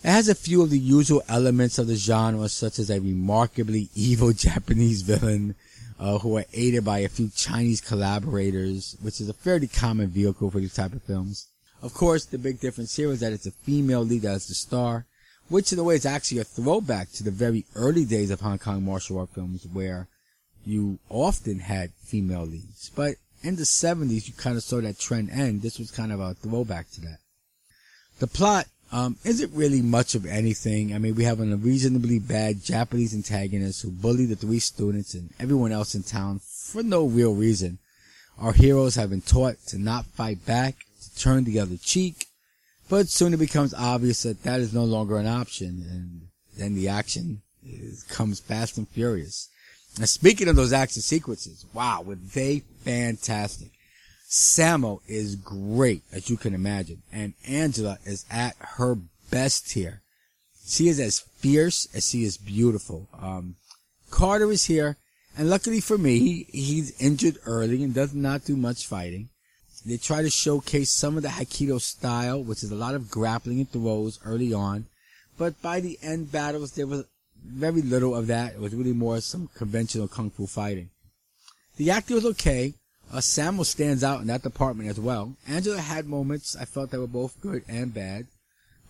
It 0.02 0.08
has 0.08 0.30
a 0.30 0.34
few 0.34 0.62
of 0.62 0.70
the 0.70 0.78
usual 0.78 1.22
elements 1.28 1.78
of 1.78 1.86
the 1.86 1.96
genre, 1.96 2.48
such 2.48 2.78
as 2.78 2.88
a 2.88 3.00
remarkably 3.00 3.90
evil 3.94 4.32
Japanese 4.32 5.02
villain, 5.02 5.54
uh, 6.00 6.18
who 6.18 6.38
are 6.38 6.46
aided 6.54 6.84
by 6.84 7.00
a 7.00 7.08
few 7.08 7.28
Chinese 7.28 7.80
collaborators, 7.80 8.96
which 9.02 9.20
is 9.20 9.28
a 9.28 9.34
fairly 9.34 9.68
common 9.68 10.08
vehicle 10.08 10.50
for 10.50 10.58
these 10.58 10.74
type 10.74 10.94
of 10.94 11.02
films. 11.02 11.48
Of 11.82 11.92
course, 11.92 12.24
the 12.24 12.38
big 12.38 12.58
difference 12.58 12.96
here 12.96 13.12
is 13.12 13.20
that 13.20 13.32
it's 13.32 13.46
a 13.46 13.50
female 13.50 14.02
lead 14.02 14.24
as 14.24 14.46
the 14.46 14.54
star, 14.54 15.06
which 15.48 15.72
in 15.72 15.78
a 15.78 15.84
way 15.84 15.96
is 15.96 16.06
actually 16.06 16.38
a 16.38 16.44
throwback 16.44 17.12
to 17.12 17.22
the 17.22 17.30
very 17.30 17.66
early 17.74 18.04
days 18.04 18.30
of 18.30 18.40
Hong 18.40 18.58
Kong 18.58 18.82
martial 18.82 19.18
art 19.18 19.30
films 19.30 19.66
where 19.72 20.08
you 20.64 20.98
often 21.10 21.58
had 21.58 21.92
female 22.02 22.44
leads. 22.44 22.90
But 22.94 23.16
in 23.42 23.56
the 23.56 23.62
70s, 23.62 24.26
you 24.26 24.34
kind 24.34 24.56
of 24.56 24.62
saw 24.62 24.80
that 24.80 24.98
trend 24.98 25.30
end. 25.30 25.62
This 25.62 25.78
was 25.78 25.90
kind 25.90 26.12
of 26.12 26.20
a 26.20 26.34
throwback 26.34 26.90
to 26.92 27.00
that. 27.02 27.18
The 28.20 28.26
plot 28.26 28.66
um, 28.92 29.16
is 29.24 29.40
it 29.40 29.50
really 29.52 29.82
much 29.82 30.14
of 30.14 30.26
anything. 30.26 30.94
I 30.94 30.98
mean, 30.98 31.14
we 31.14 31.24
have 31.24 31.40
a 31.40 31.44
reasonably 31.56 32.18
bad 32.18 32.62
Japanese 32.62 33.14
antagonist 33.14 33.82
who 33.82 33.90
bully 33.90 34.26
the 34.26 34.36
three 34.36 34.58
students 34.58 35.14
and 35.14 35.30
everyone 35.38 35.72
else 35.72 35.94
in 35.94 36.02
town 36.02 36.40
for 36.44 36.82
no 36.82 37.04
real 37.06 37.34
reason. 37.34 37.78
Our 38.38 38.52
heroes 38.52 38.96
have 38.96 39.10
been 39.10 39.20
taught 39.20 39.58
to 39.68 39.78
not 39.78 40.06
fight 40.06 40.44
back, 40.44 40.76
to 41.02 41.14
turn 41.16 41.44
the 41.44 41.60
other 41.60 41.76
cheek, 41.76 42.26
but 42.88 43.08
soon 43.08 43.34
it 43.34 43.38
becomes 43.38 43.74
obvious 43.74 44.24
that 44.24 44.42
that 44.42 44.60
is 44.60 44.74
no 44.74 44.84
longer 44.84 45.18
an 45.18 45.26
option, 45.26 45.84
and 45.88 46.22
then 46.58 46.74
the 46.74 46.88
action 46.88 47.42
is, 47.64 48.02
comes 48.04 48.40
fast 48.40 48.76
and 48.78 48.88
furious. 48.88 49.48
And 49.98 50.08
speaking 50.08 50.48
of 50.48 50.56
those 50.56 50.72
action 50.72 51.02
sequences, 51.02 51.64
wow, 51.72 52.02
were 52.02 52.16
they 52.16 52.60
fantastic. 52.84 53.70
Sammo 54.30 55.00
is 55.08 55.34
great, 55.34 56.04
as 56.12 56.30
you 56.30 56.36
can 56.36 56.54
imagine, 56.54 57.02
and 57.12 57.34
Angela 57.48 57.98
is 58.04 58.24
at 58.30 58.54
her 58.60 58.96
best 59.28 59.72
here. 59.72 60.02
She 60.64 60.86
is 60.86 61.00
as 61.00 61.18
fierce 61.18 61.88
as 61.92 62.08
she 62.08 62.22
is 62.22 62.36
beautiful. 62.36 63.08
Um, 63.20 63.56
Carter 64.10 64.52
is 64.52 64.66
here, 64.66 64.96
and 65.36 65.50
luckily 65.50 65.80
for 65.80 65.98
me, 65.98 66.18
he, 66.20 66.46
he's 66.52 67.00
injured 67.00 67.38
early 67.44 67.82
and 67.82 67.92
does 67.92 68.14
not 68.14 68.44
do 68.44 68.56
much 68.56 68.86
fighting. 68.86 69.30
They 69.84 69.96
try 69.96 70.22
to 70.22 70.30
showcase 70.30 70.90
some 70.90 71.16
of 71.16 71.24
the 71.24 71.30
Hapkido 71.30 71.80
style, 71.80 72.40
which 72.40 72.62
is 72.62 72.70
a 72.70 72.76
lot 72.76 72.94
of 72.94 73.10
grappling 73.10 73.58
and 73.58 73.70
throws 73.70 74.20
early 74.24 74.52
on, 74.52 74.86
but 75.38 75.60
by 75.60 75.80
the 75.80 75.98
end 76.02 76.30
battles, 76.30 76.72
there 76.72 76.86
was 76.86 77.04
very 77.44 77.82
little 77.82 78.14
of 78.14 78.28
that. 78.28 78.54
It 78.54 78.60
was 78.60 78.74
really 78.74 78.92
more 78.92 79.20
some 79.20 79.48
conventional 79.54 80.06
kung 80.06 80.30
fu 80.30 80.46
fighting. 80.46 80.90
The 81.78 81.90
acting 81.90 82.14
was 82.14 82.26
okay. 82.26 82.74
Uh, 83.12 83.18
Sammo 83.18 83.64
stands 83.64 84.04
out 84.04 84.20
in 84.20 84.28
that 84.28 84.42
department 84.42 84.88
as 84.88 85.00
well. 85.00 85.34
Angela 85.48 85.80
had 85.80 86.06
moments 86.06 86.56
I 86.56 86.64
felt 86.64 86.90
that 86.90 87.00
were 87.00 87.08
both 87.08 87.40
good 87.40 87.64
and 87.68 87.92
bad, 87.92 88.28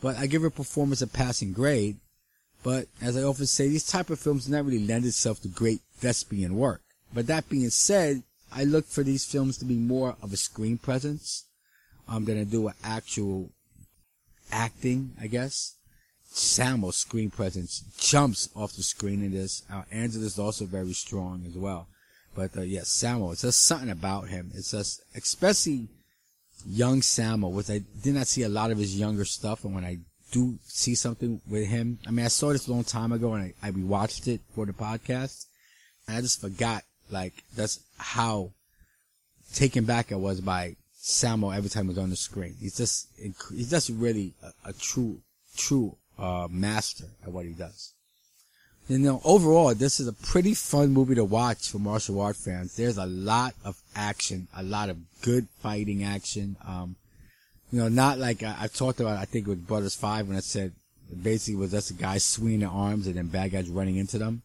but 0.03 0.17
I 0.17 0.27
give 0.27 0.43
her 0.43 0.51
performance 0.51 1.01
a 1.01 1.07
passing 1.07 1.53
grade. 1.53 1.97
But 2.63 2.89
as 3.01 3.17
I 3.17 3.23
often 3.23 3.47
say, 3.47 3.69
these 3.69 3.87
type 3.87 4.11
of 4.11 4.21
films 4.21 4.49
not 4.49 4.67
really 4.67 4.87
lend 4.87 5.07
itself 5.07 5.41
to 5.43 5.49
great 5.49 5.81
thespian 5.97 6.57
work. 6.57 6.83
But 7.15 7.27
that 7.29 7.49
being 7.49 7.71
said, 7.71 8.23
I 8.53 8.65
look 8.65 8.87
for 8.87 9.03
these 9.03 9.25
films 9.25 9.57
to 9.59 9.65
be 9.65 9.77
more 9.77 10.17
of 10.23 10.33
a 10.33 10.37
screen 10.37 10.77
presence. 10.77 11.47
I'm 12.07 12.25
gonna 12.25 12.45
do 12.45 12.69
an 12.69 12.75
actual 12.85 13.51
acting, 14.53 15.13
I 15.21 15.29
guess. 15.29 15.77
Sammo's 16.31 16.97
screen 16.97 17.31
presence 17.31 17.83
jumps 17.99 18.49
off 18.55 18.75
the 18.75 18.83
screen 18.83 19.23
in 19.25 19.33
this. 19.33 19.63
Uh, 19.73 19.83
is 19.91 20.39
also 20.39 20.67
very 20.67 20.93
strong 20.93 21.45
as 21.47 21.57
well. 21.57 21.89
But 22.35 22.57
uh, 22.57 22.63
yes, 22.63 22.89
Sammo, 22.89 23.33
it's 23.33 23.43
just 23.43 23.63
something 23.63 23.91
about 23.91 24.29
him. 24.29 24.53
It's 24.55 24.71
just, 24.71 25.03
especially 25.15 25.89
young 26.67 27.01
Sammo, 27.01 27.51
which 27.51 27.71
I 27.71 27.83
did 28.03 28.15
not 28.15 28.27
see 28.27 28.43
a 28.43 28.49
lot 28.49 28.71
of 28.71 28.79
his 28.79 28.99
younger 28.99 29.25
stuff. 29.25 29.65
And 29.65 29.75
when 29.75 29.85
I 29.85 29.99
do 30.31 30.59
see 30.65 30.95
something 30.95 31.41
with 31.49 31.67
him, 31.67 31.99
I 32.07 32.11
mean, 32.11 32.25
I 32.25 32.29
saw 32.29 32.53
this 32.53 32.69
a 32.69 32.73
long 32.73 32.85
time 32.85 33.13
ago 33.13 33.35
and 33.35 33.53
I, 33.63 33.69
I 33.69 33.71
rewatched 33.73 34.29
it 34.29 34.41
for 34.55 34.65
the 34.67 34.73
podcast. 34.73 35.47
And 36.07 36.17
I 36.17 36.21
just 36.21 36.41
forgot, 36.41 36.85
like, 37.11 37.35
that's 37.57 37.81
how 37.99 38.53
taken 39.55 39.85
back 39.85 40.13
I 40.13 40.17
was 40.17 40.41
by 40.41 40.77
Sammo 41.03 41.55
every 41.55 41.71
time 41.71 41.85
he 41.85 41.89
was 41.89 41.99
on 41.99 42.11
the 42.11 42.17
screen. 42.17 42.55
He's 42.61 42.77
just, 42.77 43.09
he's 43.17 43.71
just 43.71 43.91
really 43.91 44.35
a, 44.43 44.71
a 44.71 44.73
true, 44.73 45.21
true, 45.57 45.97
uh, 46.19 46.47
master 46.51 47.07
at 47.25 47.33
what 47.33 47.47
he 47.47 47.53
does. 47.53 47.95
You 48.91 48.99
know, 48.99 49.21
overall, 49.25 49.73
this 49.73 50.01
is 50.01 50.09
a 50.09 50.13
pretty 50.13 50.53
fun 50.53 50.91
movie 50.91 51.15
to 51.15 51.25
watch 51.25 51.71
for 51.71 51.79
martial 51.79 52.21
art 52.21 52.35
fans. 52.35 52.75
There's 52.75 52.99
a 52.99 53.07
lot 53.07 53.55
of 53.65 53.81
action, 53.95 54.49
a 54.53 54.65
lot 54.65 54.89
of 54.89 54.97
good 55.23 55.47
fighting 55.63 56.03
action. 56.03 56.57
Um, 56.67 56.97
you 57.71 57.79
know, 57.79 57.87
not 57.87 58.19
like 58.19 58.43
I, 58.43 58.57
I 58.63 58.67
talked 58.67 58.99
about, 58.99 59.17
I 59.17 59.27
think 59.27 59.47
with 59.47 59.65
Brothers 59.65 59.95
5 59.95 60.27
when 60.27 60.37
I 60.37 60.41
said 60.41 60.73
basically 61.23 61.55
was 61.55 61.71
just 61.71 61.93
a 61.93 61.95
guy 61.95 62.19
swinging 62.19 62.61
their 62.61 62.69
arms 62.69 63.07
and 63.07 63.15
then 63.15 63.29
bad 63.29 63.53
guys 63.53 63.69
running 63.69 63.97
into 63.97 64.19
them. 64.19 64.43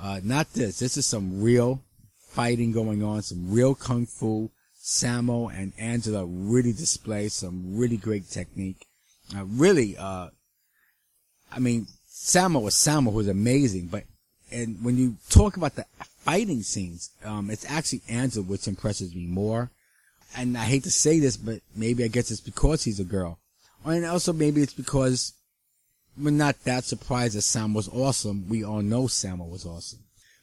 Uh, 0.00 0.20
not 0.22 0.52
this. 0.52 0.78
This 0.78 0.96
is 0.96 1.04
some 1.04 1.42
real 1.42 1.82
fighting 2.20 2.70
going 2.70 3.02
on, 3.02 3.22
some 3.22 3.50
real 3.50 3.74
kung 3.74 4.06
fu. 4.06 4.48
Sammo 4.80 5.52
and 5.52 5.72
Angela 5.76 6.24
really 6.24 6.72
display 6.72 7.28
some 7.28 7.76
really 7.76 7.96
great 7.96 8.30
technique. 8.30 8.86
Uh, 9.36 9.44
really, 9.44 9.96
uh, 9.98 10.28
I 11.50 11.58
mean, 11.58 11.88
Sammo 12.18 12.60
was 12.60 12.74
Sammo 12.74 13.12
who's 13.12 13.28
amazing, 13.28 13.86
but 13.86 14.04
and 14.50 14.82
when 14.82 14.96
you 14.96 15.16
talk 15.30 15.56
about 15.56 15.76
the 15.76 15.86
fighting 16.24 16.62
scenes, 16.62 17.10
um, 17.24 17.48
it's 17.48 17.64
actually 17.70 18.02
Angela 18.08 18.44
which 18.44 18.66
impresses 18.66 19.14
me 19.14 19.26
more. 19.26 19.70
And 20.36 20.58
I 20.58 20.64
hate 20.64 20.82
to 20.84 20.90
say 20.90 21.20
this, 21.20 21.36
but 21.36 21.60
maybe 21.76 22.04
I 22.04 22.08
guess 22.08 22.30
it's 22.30 22.40
because 22.40 22.82
he's 22.84 23.00
a 23.00 23.04
girl. 23.04 23.38
And 23.84 24.04
also 24.04 24.32
maybe 24.32 24.62
it's 24.62 24.74
because 24.74 25.32
we're 26.20 26.30
not 26.30 26.62
that 26.64 26.84
surprised 26.84 27.36
that 27.36 27.42
Sam 27.42 27.72
was 27.72 27.88
awesome. 27.88 28.48
We 28.48 28.64
all 28.64 28.82
know 28.82 29.04
Sammo 29.04 29.48
was 29.48 29.64
awesome. 29.64 30.00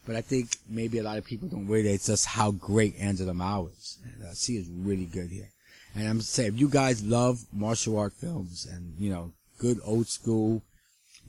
But 0.07 0.15
I 0.15 0.21
think 0.21 0.57
maybe 0.69 0.99
a 0.99 1.03
lot 1.03 1.17
of 1.17 1.25
people 1.25 1.49
don't 1.49 1.67
realize 1.67 2.05
just 2.05 2.25
how 2.25 2.51
great 2.51 2.95
Angela 2.99 3.33
Mao 3.33 3.67
is. 3.67 3.97
And, 4.03 4.23
uh, 4.23 4.33
she 4.33 4.53
is 4.53 4.69
really 4.69 5.05
good 5.05 5.29
here. 5.29 5.49
And 5.93 6.07
I'm 6.07 6.21
saying, 6.21 6.53
if 6.53 6.59
you 6.59 6.69
guys 6.69 7.03
love 7.03 7.45
martial 7.51 7.97
art 7.97 8.13
films 8.13 8.65
and, 8.65 8.93
you 8.97 9.09
know, 9.09 9.33
good 9.57 9.79
old 9.83 10.07
school, 10.07 10.61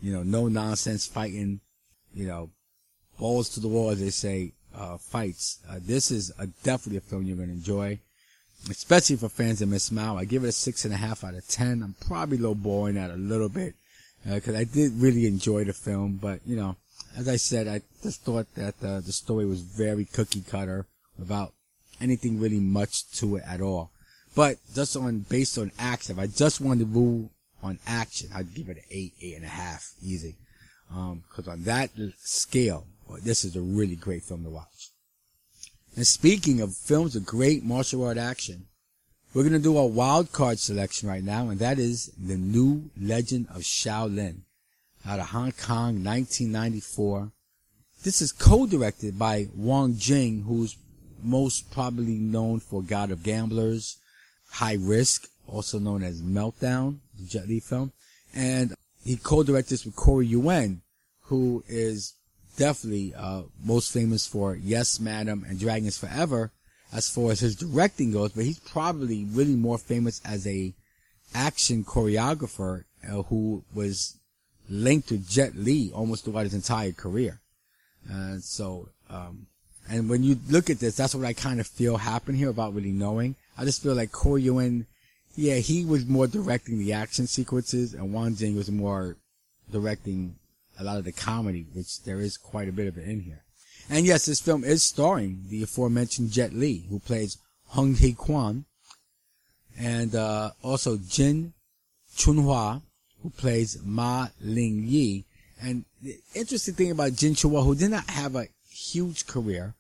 you 0.01 0.13
know, 0.13 0.23
no 0.23 0.49
nonsense 0.49 1.07
fighting, 1.07 1.61
you 2.15 2.27
know, 2.27 2.51
balls 3.19 3.49
to 3.51 3.61
the 3.61 3.69
wall, 3.69 3.91
as 3.91 4.01
they 4.01 4.11
say, 4.11 4.53
uh, 4.75 4.97
fights. 4.99 5.59
Uh, 5.69 5.79
this 5.81 6.11
is 6.11 6.33
a, 6.39 6.47
definitely 6.63 6.99
a 6.99 7.01
film 7.01 7.25
you're 7.25 7.37
going 7.37 7.49
to 7.49 7.55
enjoy, 7.55 7.99
especially 8.71 9.17
for 9.17 9.29
fans 9.29 9.63
of 9.63 9.69
Miss 9.69 9.91
Mao. 9.91 10.17
I 10.17 10.25
give 10.25 10.45
it 10.45 10.49
a 10.49 10.53
six 10.53 10.85
and 10.85 10.93
a 10.93 10.99
half 10.99 11.25
out 11.25 11.35
of 11.35 11.47
ten. 11.49 11.83
I'm 11.83 11.95
probably 12.07 12.39
low 12.39 12.55
boring 12.55 12.97
that 12.97 13.11
a 13.11 13.17
little 13.17 13.49
bit 13.49 13.75
because 14.25 14.55
uh, 14.55 14.59
I 14.59 14.65
did 14.65 14.93
really 14.95 15.27
enjoy 15.27 15.65
the 15.65 15.73
film, 15.73 16.19
but 16.21 16.41
you 16.45 16.57
know, 16.57 16.77
as 17.17 17.29
I 17.29 17.37
said, 17.37 17.69
I 17.69 17.83
just 18.03 18.23
thought 18.23 18.47
that 18.55 18.75
uh, 18.83 19.01
the 19.01 19.13
story 19.13 19.47
was 19.47 19.61
very 19.61 20.05
cookie 20.05 20.43
cutter 20.43 20.87
without 21.19 21.53
anything 22.01 22.41
really 22.41 22.61
much 22.61 23.11
to 23.19 23.37
it 23.37 23.45
at 23.47 23.61
all. 23.61 23.91
But 24.35 24.59
just 24.75 24.97
on 24.97 25.21
based 25.21 25.57
on 25.57 25.73
action, 25.79 26.19
if 26.19 26.23
I 26.23 26.27
just 26.27 26.61
wanted 26.61 26.81
to 26.81 26.87
rule 26.87 27.31
on 27.67 27.79
action, 27.87 28.31
I'd 28.35 28.55
give 28.55 28.69
it 28.69 28.79
an 28.79 28.85
eight, 28.91 29.13
eight 29.21 29.37
and 29.37 29.45
a 29.45 29.49
half, 29.49 29.93
easy. 30.03 30.37
Um, 30.95 31.25
cause 31.31 31.49
on 31.49 31.65
that 31.65 31.91
scale, 32.19 32.87
this 33.23 33.45
is 33.45 33.57
a 33.57 33.61
really 33.61 33.97
great 33.97 34.23
film 34.23 34.45
to 34.45 34.51
watch. 34.51 34.91
And 35.97 36.07
speaking 36.07 36.61
of 36.61 36.77
films 36.77 37.17
of 37.17 37.27
great 37.27 37.65
martial 37.65 38.05
art 38.05 38.19
action, 38.19 38.67
we're 39.35 39.45
gonna 39.45 39.59
do 39.59 39.77
a 39.77 39.87
wild 39.87 40.33
card 40.33 40.59
selection 40.59 41.09
right 41.09 41.25
now, 41.25 41.49
and 41.49 41.59
that 41.59 41.79
is 41.79 42.13
The 42.19 42.37
New 42.37 42.91
Legend 43.01 43.49
of 43.51 43.63
Shaolin 43.63 44.43
out 45.05 45.21
of 45.21 45.27
Hong 45.27 45.53
Kong, 45.53 46.05
1994. 46.05 47.33
This 48.03 48.23
is 48.23 48.33
co-directed 48.33 49.19
by 49.19 49.49
Wong 49.55 49.97
Jing, 49.97 50.43
who's 50.43 50.77
most 51.23 51.71
probably 51.71 52.19
known 52.19 52.61
for 52.61 52.83
God 52.83 53.11
of 53.11 53.23
Gamblers, 53.23 53.99
High 54.51 54.79
Risk, 54.81 55.29
also 55.47 55.79
known 55.79 56.03
as 56.03 56.23
Meltdown, 56.23 56.99
Jet 57.25 57.49
Li 57.49 57.61
film. 57.61 57.93
And 58.35 58.75
he 59.05 59.17
co-directed 59.17 59.71
this 59.71 59.85
with 59.85 59.97
Corey 59.97 60.27
Yuen, 60.27 60.83
who 61.23 61.65
is 61.69 62.15
definitely 62.57 63.15
uh, 63.15 63.43
most 63.63 63.93
famous 63.93 64.27
for 64.27 64.57
Yes, 64.57 64.99
Madam 64.99 65.45
and 65.49 65.59
Dragons 65.59 65.99
Forever 65.99 66.53
as 66.93 67.09
far 67.09 67.33
as 67.33 67.41
his 67.41 67.57
directing 67.57 68.13
goes, 68.13 68.33
but 68.33 68.45
he's 68.45 68.61
probably 68.61 69.25
really 69.25 69.57
more 69.57 69.79
famous 69.79 70.21
as 70.25 70.47
a 70.47 70.73
action 71.35 71.85
choreographer 71.85 72.85
uh, 73.09 73.23
who 73.25 73.65
was 73.75 74.19
linked 74.69 75.09
to 75.09 75.19
Jet 75.19 75.55
Li 75.55 75.93
almost 75.93 76.25
throughout 76.25 76.45
his 76.45 76.55
entire 76.55 76.93
career. 76.93 77.41
And 78.09 78.43
so, 78.43 78.89
um, 79.11 79.47
and 79.89 80.09
when 80.09 80.23
you 80.23 80.39
look 80.49 80.71
at 80.71 80.79
this, 80.79 80.97
that's 80.97 81.15
what 81.15 81.27
I 81.27 81.33
kind 81.33 81.61
of 81.61 81.67
feel 81.67 81.97
happened 81.97 82.39
here 82.39 82.51
about 82.51 82.75
really 82.75 82.93
knowing. 82.93 83.37
I 83.59 83.65
just 83.65 83.83
feel 83.83 83.95
like 83.95 84.13
Corey 84.13 84.43
Yuen 84.43 84.87
yeah, 85.37 85.57
he 85.57 85.85
was 85.85 86.07
more 86.07 86.27
directing 86.27 86.79
the 86.79 86.95
action 86.95 87.27
sequences, 87.27 87.95
and 87.95 88.13
Wong 88.13 88.35
Jing 88.35 88.57
was 88.57 88.71
more 88.71 89.17
directing 89.71 90.37
a 90.79 90.85
lot 90.85 90.97
of 90.97 91.05
the 91.05 91.13
comedy, 91.13 91.67
which 91.73 92.03
there 92.03 92.21
is 92.21 92.37
quite 92.37 92.69
a 92.69 92.73
bit 92.73 92.89
of 92.89 92.97
it 92.97 93.07
in 93.07 93.21
here. 93.21 93.43
And 93.89 94.05
yes, 94.05 94.27
this 94.27 94.41
film 94.41 94.65
is 94.65 94.83
starring 94.83 95.45
the 95.49 95.63
aforementioned 95.63 96.33
Jet 96.33 96.53
Li, 96.53 96.87
who 96.89 96.99
plays 96.99 97.39
Hung 97.69 97.95
Hee 97.95 98.15
Kwan, 98.15 98.65
and 99.79 100.15
uh, 100.15 100.51
also 100.63 100.97
Jin 100.97 101.53
Chunhua, 102.17 102.83
who 103.23 103.31
plays 103.31 103.79
Ma 103.85 104.29
Ling 104.41 104.85
Yi. 104.87 105.25
And 105.63 105.85
the 106.03 106.17
interesting 106.35 106.75
thing 106.75 106.91
about 106.91 107.15
Jin 107.15 107.35
Chunhua, 107.35 107.65
who 107.65 107.75
did 107.75 107.91
not 107.91 108.09
have 108.11 108.35
a 108.35 108.49
huge 108.71 109.27
career, 109.27 109.75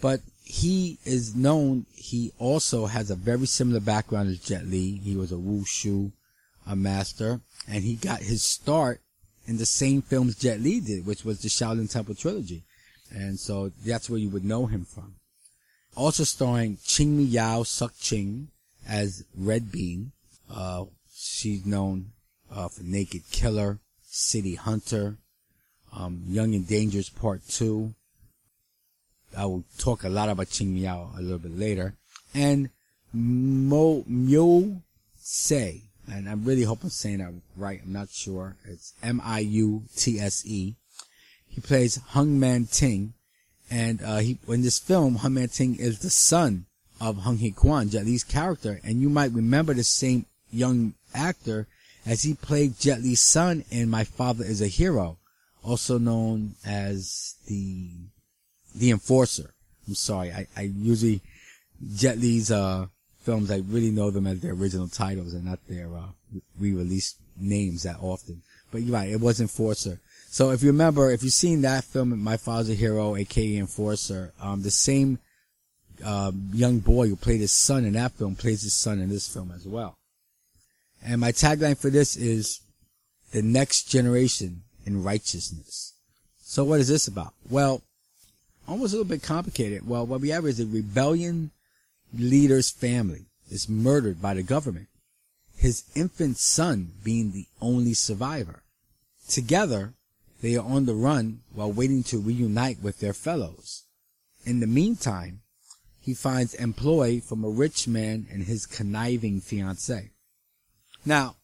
but 0.00 0.20
he 0.48 0.98
is 1.04 1.34
known, 1.34 1.86
he 1.92 2.32
also 2.38 2.86
has 2.86 3.10
a 3.10 3.16
very 3.16 3.46
similar 3.46 3.80
background 3.80 4.28
as 4.28 4.38
Jet 4.38 4.64
Li. 4.64 5.00
He 5.02 5.16
was 5.16 5.32
a 5.32 5.36
wushu 5.36 6.12
a 6.64 6.76
master, 6.76 7.40
and 7.68 7.82
he 7.82 7.96
got 7.96 8.20
his 8.20 8.44
start 8.44 9.00
in 9.46 9.58
the 9.58 9.66
same 9.66 10.02
films 10.02 10.36
Jet 10.36 10.60
Li 10.60 10.78
did, 10.78 11.04
which 11.04 11.24
was 11.24 11.42
the 11.42 11.48
Shaolin 11.48 11.90
Temple 11.90 12.14
trilogy. 12.14 12.62
And 13.10 13.40
so 13.40 13.72
that's 13.84 14.08
where 14.08 14.20
you 14.20 14.28
would 14.30 14.44
know 14.44 14.66
him 14.66 14.84
from. 14.84 15.16
Also 15.96 16.22
starring 16.22 16.76
Chingmy 16.76 17.28
Yau 17.30 17.64
Suk 17.64 17.94
Ching 17.98 18.48
as 18.88 19.24
Red 19.36 19.72
Bean. 19.72 20.12
Uh, 20.48 20.84
she's 21.12 21.66
known 21.66 22.12
uh, 22.52 22.68
for 22.68 22.84
Naked 22.84 23.22
Killer, 23.32 23.80
City 24.04 24.54
Hunter, 24.54 25.16
um, 25.92 26.22
Young 26.28 26.54
and 26.54 26.68
Dangerous 26.68 27.08
Part 27.08 27.46
2. 27.48 27.94
I 29.36 29.46
will 29.46 29.64
talk 29.78 30.04
a 30.04 30.08
lot 30.08 30.28
about 30.28 30.46
Chingmy 30.46 30.82
Yau 30.82 31.10
a 31.16 31.20
little 31.20 31.38
bit 31.38 31.56
later. 31.56 31.94
And 32.34 32.70
Mo 33.12 34.04
Myo 34.06 34.82
Se, 35.18 35.82
and 36.10 36.28
I 36.28 36.32
really 36.34 36.62
hope 36.62 36.82
I'm 36.82 36.90
saying 36.90 37.18
that 37.18 37.32
right. 37.56 37.80
I'm 37.84 37.92
not 37.92 38.10
sure. 38.10 38.56
It's 38.64 38.94
M-I-U-T-S-E. 39.02 40.74
He 41.48 41.60
plays 41.60 41.96
Hung 41.96 42.38
Man 42.38 42.66
Ting, 42.66 43.14
and 43.70 44.02
uh, 44.02 44.18
he 44.18 44.38
in 44.48 44.62
this 44.62 44.78
film, 44.78 45.16
Hung 45.16 45.34
Man 45.34 45.48
Ting 45.48 45.76
is 45.76 46.00
the 46.00 46.10
son 46.10 46.66
of 47.00 47.18
Hung 47.18 47.38
Hee 47.38 47.50
Kwan, 47.50 47.88
Jet 47.88 48.04
Li's 48.04 48.24
character, 48.24 48.80
and 48.84 49.00
you 49.00 49.08
might 49.08 49.32
remember 49.32 49.74
the 49.74 49.84
same 49.84 50.26
young 50.50 50.94
actor 51.14 51.66
as 52.04 52.22
he 52.22 52.34
played 52.34 52.78
Jet 52.78 53.02
Li's 53.02 53.20
son 53.20 53.64
in 53.70 53.90
My 53.90 54.04
Father 54.04 54.44
Is 54.44 54.62
a 54.62 54.68
Hero, 54.68 55.18
also 55.62 55.98
known 55.98 56.54
as 56.64 57.34
the 57.46 57.90
the 58.76 58.90
Enforcer. 58.90 59.50
I'm 59.86 59.94
sorry, 59.94 60.32
I, 60.32 60.46
I 60.56 60.62
usually 60.62 61.20
Jet 61.94 62.18
Li's 62.18 62.50
uh 62.50 62.86
films, 63.26 63.50
I 63.50 63.60
really 63.68 63.90
know 63.90 64.10
them 64.12 64.26
as 64.26 64.40
their 64.40 64.52
original 64.52 64.86
titles 64.86 65.34
and 65.34 65.44
not 65.44 65.58
their 65.68 65.88
uh, 65.88 66.06
re-release 66.60 67.16
names 67.36 67.82
that 67.82 67.96
often. 68.00 68.40
But 68.70 68.82
you're 68.82 68.94
right, 68.94 69.10
it 69.10 69.20
was 69.20 69.40
Enforcer. 69.40 69.98
So 70.28 70.50
if 70.50 70.62
you 70.62 70.68
remember, 70.68 71.10
if 71.10 71.24
you've 71.24 71.32
seen 71.32 71.62
that 71.62 71.82
film, 71.82 72.16
My 72.22 72.36
Father's 72.36 72.70
a 72.70 72.74
Hero, 72.74 73.16
aka 73.16 73.56
Enforcer, 73.56 74.32
um, 74.40 74.62
the 74.62 74.70
same 74.70 75.18
uh, 76.04 76.30
young 76.52 76.78
boy 76.78 77.08
who 77.08 77.16
played 77.16 77.40
his 77.40 77.52
son 77.52 77.84
in 77.84 77.94
that 77.94 78.12
film 78.12 78.36
plays 78.36 78.62
his 78.62 78.74
son 78.74 79.00
in 79.00 79.08
this 79.08 79.28
film 79.28 79.50
as 79.54 79.66
well. 79.66 79.96
And 81.04 81.20
my 81.20 81.32
tagline 81.32 81.76
for 81.76 81.90
this 81.90 82.16
is 82.16 82.60
the 83.32 83.42
next 83.42 83.88
generation 83.88 84.62
in 84.84 85.02
righteousness. 85.02 85.94
So 86.38 86.62
what 86.62 86.80
is 86.80 86.88
this 86.88 87.08
about? 87.08 87.34
Well, 87.50 87.82
almost 88.68 88.92
a 88.92 88.96
little 88.96 89.08
bit 89.08 89.22
complicated. 89.22 89.86
Well, 89.86 90.06
what 90.06 90.20
we 90.20 90.30
have 90.30 90.46
is 90.46 90.60
a 90.60 90.66
rebellion 90.66 91.50
leader's 92.14 92.70
family 92.70 93.26
is 93.50 93.68
murdered 93.68 94.20
by 94.20 94.34
the 94.34 94.42
government, 94.42 94.88
his 95.56 95.84
infant 95.94 96.38
son 96.38 96.92
being 97.04 97.32
the 97.32 97.46
only 97.60 97.94
survivor. 97.94 98.62
Together, 99.28 99.94
they 100.42 100.56
are 100.56 100.66
on 100.66 100.86
the 100.86 100.94
run 100.94 101.40
while 101.52 101.72
waiting 101.72 102.02
to 102.04 102.18
reunite 102.18 102.82
with 102.82 103.00
their 103.00 103.12
fellows. 103.12 103.84
In 104.44 104.60
the 104.60 104.66
meantime, 104.66 105.40
he 106.00 106.14
finds 106.14 106.54
employ 106.54 107.20
from 107.20 107.42
a 107.42 107.48
rich 107.48 107.88
man 107.88 108.26
and 108.30 108.44
his 108.44 108.66
conniving 108.66 109.40
fiancée. 109.40 110.10
Now, 111.04 111.36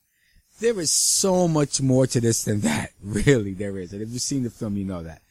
there 0.61 0.79
is 0.79 0.93
so 0.93 1.49
much 1.49 1.81
more 1.81 2.07
to 2.07 2.21
this 2.21 2.45
than 2.45 2.61
that. 2.61 2.91
Really, 3.03 3.55
there 3.55 3.77
is. 3.79 3.93
And 3.93 4.01
if 4.01 4.11
you've 4.11 4.23
seen 4.23 4.45
the 4.45 4.51
film, 4.51 4.77
you 4.77 4.85
know 4.85 5.03
that. 5.03 5.23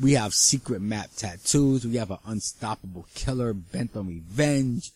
We 0.00 0.12
have 0.12 0.34
secret 0.34 0.80
map 0.80 1.10
tattoos. 1.16 1.86
We 1.86 1.96
have 1.96 2.10
an 2.10 2.18
unstoppable 2.26 3.06
killer 3.14 3.52
bent 3.52 3.96
on 3.96 4.08
revenge. 4.08 4.92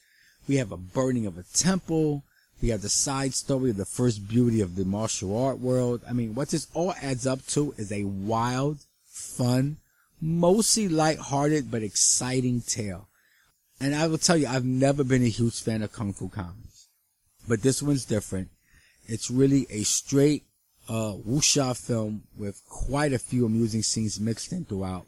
We 0.49 0.57
have 0.57 0.73
a 0.73 0.77
burning 0.77 1.27
of 1.27 1.39
a 1.39 1.45
temple. 1.55 2.25
We 2.61 2.69
have 2.69 2.83
the 2.83 2.89
side 2.89 3.35
story 3.35 3.71
of 3.71 3.77
the 3.77 3.85
first 3.85 4.29
beauty 4.29 4.61
of 4.61 4.77
the 4.77 4.85
martial 4.85 5.37
art 5.37 5.59
world. 5.59 6.03
I 6.09 6.13
mean, 6.13 6.35
what 6.35 6.51
this 6.51 6.69
all 6.75 6.95
adds 7.03 7.27
up 7.27 7.45
to 7.49 7.75
is 7.77 7.91
a 7.91 8.05
wild, 8.05 8.79
fun, 9.05 9.79
mostly 10.21 10.89
light-hearted 10.89 11.71
but 11.71 11.83
exciting 11.83 12.61
tale. 12.61 13.09
And 13.81 13.97
I 13.97 14.07
will 14.07 14.19
tell 14.19 14.37
you, 14.37 14.47
I've 14.47 14.65
never 14.65 15.03
been 15.03 15.25
a 15.25 15.29
huge 15.29 15.61
fan 15.61 15.83
of 15.83 15.93
Kung 15.93 16.13
Fu 16.13 16.29
comics. 16.29 16.87
But 17.49 17.63
this 17.63 17.83
one's 17.83 18.05
different. 18.05 18.51
It's 19.09 19.29
really 19.29 19.67
a 19.69 19.83
straight 19.83 20.45
uh, 20.93 21.15
wuxia 21.27 21.75
film 21.75 22.23
with 22.37 22.63
quite 22.69 23.15
a 23.15 23.19
few 23.19 23.47
amusing 23.47 23.83
scenes 23.83 24.21
mixed 24.21 24.53
in 24.53 24.67
throughout. 24.67 25.07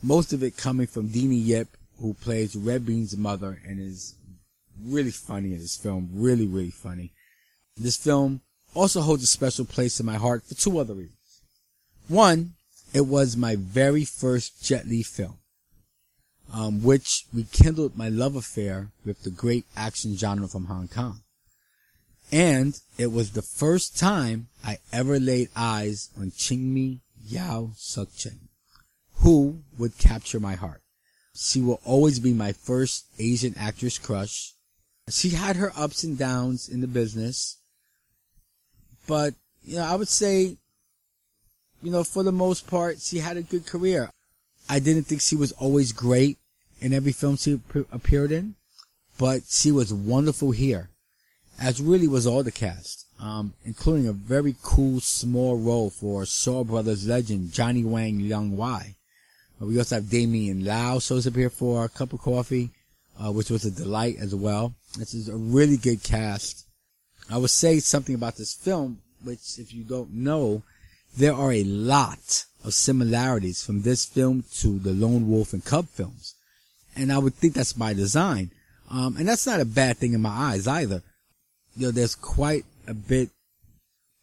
Most 0.00 0.32
of 0.32 0.44
it 0.44 0.56
coming 0.56 0.86
from 0.86 1.08
Deanie 1.08 1.44
Yip, 1.44 1.68
who 2.00 2.14
plays 2.14 2.54
Red 2.54 2.86
Bean's 2.86 3.16
mother 3.16 3.58
and 3.66 3.80
is 3.80 4.14
really 4.84 5.10
funny 5.10 5.52
in 5.52 5.58
this 5.58 5.76
film. 5.76 6.10
Really, 6.12 6.46
really 6.46 6.70
funny. 6.70 7.12
This 7.76 7.96
film 7.96 8.42
also 8.72 9.00
holds 9.00 9.24
a 9.24 9.26
special 9.26 9.64
place 9.64 9.98
in 9.98 10.06
my 10.06 10.14
heart 10.14 10.44
for 10.44 10.54
two 10.54 10.78
other 10.78 10.94
reasons. 10.94 11.42
One, 12.06 12.52
it 12.94 13.06
was 13.06 13.36
my 13.36 13.56
very 13.56 14.04
first 14.04 14.62
Jet 14.62 14.86
Li 14.86 15.02
film, 15.02 15.38
um, 16.54 16.84
which 16.84 17.24
rekindled 17.34 17.96
my 17.96 18.08
love 18.08 18.36
affair 18.36 18.90
with 19.04 19.24
the 19.24 19.30
great 19.30 19.64
action 19.76 20.16
genre 20.16 20.46
from 20.46 20.66
Hong 20.66 20.86
Kong. 20.86 21.22
And 22.32 22.78
it 22.98 23.12
was 23.12 23.32
the 23.32 23.42
first 23.42 23.98
time 23.98 24.48
I 24.64 24.78
ever 24.92 25.20
laid 25.20 25.48
eyes 25.54 26.10
on 26.18 26.32
Chingmy 26.32 27.00
Yau 27.24 27.70
Sukchen, 27.76 28.48
who 29.16 29.60
would 29.78 29.98
capture 29.98 30.40
my 30.40 30.54
heart. 30.54 30.82
She 31.34 31.60
will 31.60 31.80
always 31.84 32.18
be 32.18 32.32
my 32.32 32.52
first 32.52 33.06
Asian 33.18 33.54
actress 33.58 33.98
crush. 33.98 34.54
She 35.08 35.30
had 35.30 35.56
her 35.56 35.72
ups 35.76 36.02
and 36.02 36.18
downs 36.18 36.68
in 36.68 36.80
the 36.80 36.88
business, 36.88 37.58
but, 39.06 39.34
you 39.62 39.76
know, 39.76 39.84
I 39.84 39.94
would 39.94 40.08
say, 40.08 40.56
you 41.82 41.92
know, 41.92 42.02
for 42.02 42.24
the 42.24 42.32
most 42.32 42.66
part, 42.66 43.00
she 43.00 43.18
had 43.18 43.36
a 43.36 43.42
good 43.42 43.66
career. 43.66 44.10
I 44.68 44.80
didn't 44.80 45.04
think 45.04 45.20
she 45.20 45.36
was 45.36 45.52
always 45.52 45.92
great 45.92 46.38
in 46.80 46.92
every 46.92 47.12
film 47.12 47.36
she 47.36 47.60
appeared 47.92 48.32
in, 48.32 48.56
but 49.16 49.42
she 49.48 49.70
was 49.70 49.94
wonderful 49.94 50.50
here 50.50 50.90
as 51.60 51.80
really 51.80 52.08
was 52.08 52.26
all 52.26 52.42
the 52.42 52.52
cast, 52.52 53.06
um, 53.20 53.54
including 53.64 54.06
a 54.06 54.12
very 54.12 54.54
cool 54.62 55.00
small 55.00 55.58
role 55.58 55.90
for 55.90 56.26
Shaw 56.26 56.64
Brothers 56.64 57.06
legend 57.06 57.52
Johnny 57.52 57.84
Wang 57.84 58.20
Leung 58.20 58.50
Wai. 58.50 58.94
Uh, 59.60 59.66
we 59.66 59.78
also 59.78 59.96
have 59.96 60.10
Damian 60.10 60.64
Lau 60.64 60.98
shows 60.98 61.26
up 61.26 61.34
here 61.34 61.50
for 61.50 61.84
a 61.84 61.88
cup 61.88 62.12
of 62.12 62.20
coffee, 62.20 62.70
uh, 63.18 63.32
which 63.32 63.50
was 63.50 63.64
a 63.64 63.70
delight 63.70 64.16
as 64.20 64.34
well. 64.34 64.74
This 64.98 65.14
is 65.14 65.28
a 65.28 65.36
really 65.36 65.76
good 65.76 66.02
cast. 66.02 66.66
I 67.30 67.38
would 67.38 67.50
say 67.50 67.80
something 67.80 68.14
about 68.14 68.36
this 68.36 68.54
film, 68.54 68.98
which 69.24 69.58
if 69.58 69.72
you 69.72 69.82
don't 69.82 70.12
know, 70.12 70.62
there 71.16 71.34
are 71.34 71.52
a 71.52 71.64
lot 71.64 72.44
of 72.64 72.74
similarities 72.74 73.64
from 73.64 73.82
this 73.82 74.04
film 74.04 74.44
to 74.56 74.78
the 74.78 74.92
Lone 74.92 75.28
Wolf 75.28 75.52
and 75.52 75.64
Cub 75.64 75.88
films. 75.88 76.34
And 76.94 77.12
I 77.12 77.18
would 77.18 77.34
think 77.34 77.54
that's 77.54 77.72
by 77.72 77.94
design. 77.94 78.50
Um, 78.90 79.16
and 79.16 79.28
that's 79.28 79.46
not 79.46 79.60
a 79.60 79.64
bad 79.64 79.96
thing 79.96 80.12
in 80.12 80.20
my 80.20 80.30
eyes 80.30 80.66
either 80.66 81.02
you 81.76 81.86
know, 81.86 81.92
there's 81.92 82.14
quite 82.14 82.64
a 82.86 82.94
bit 82.94 83.30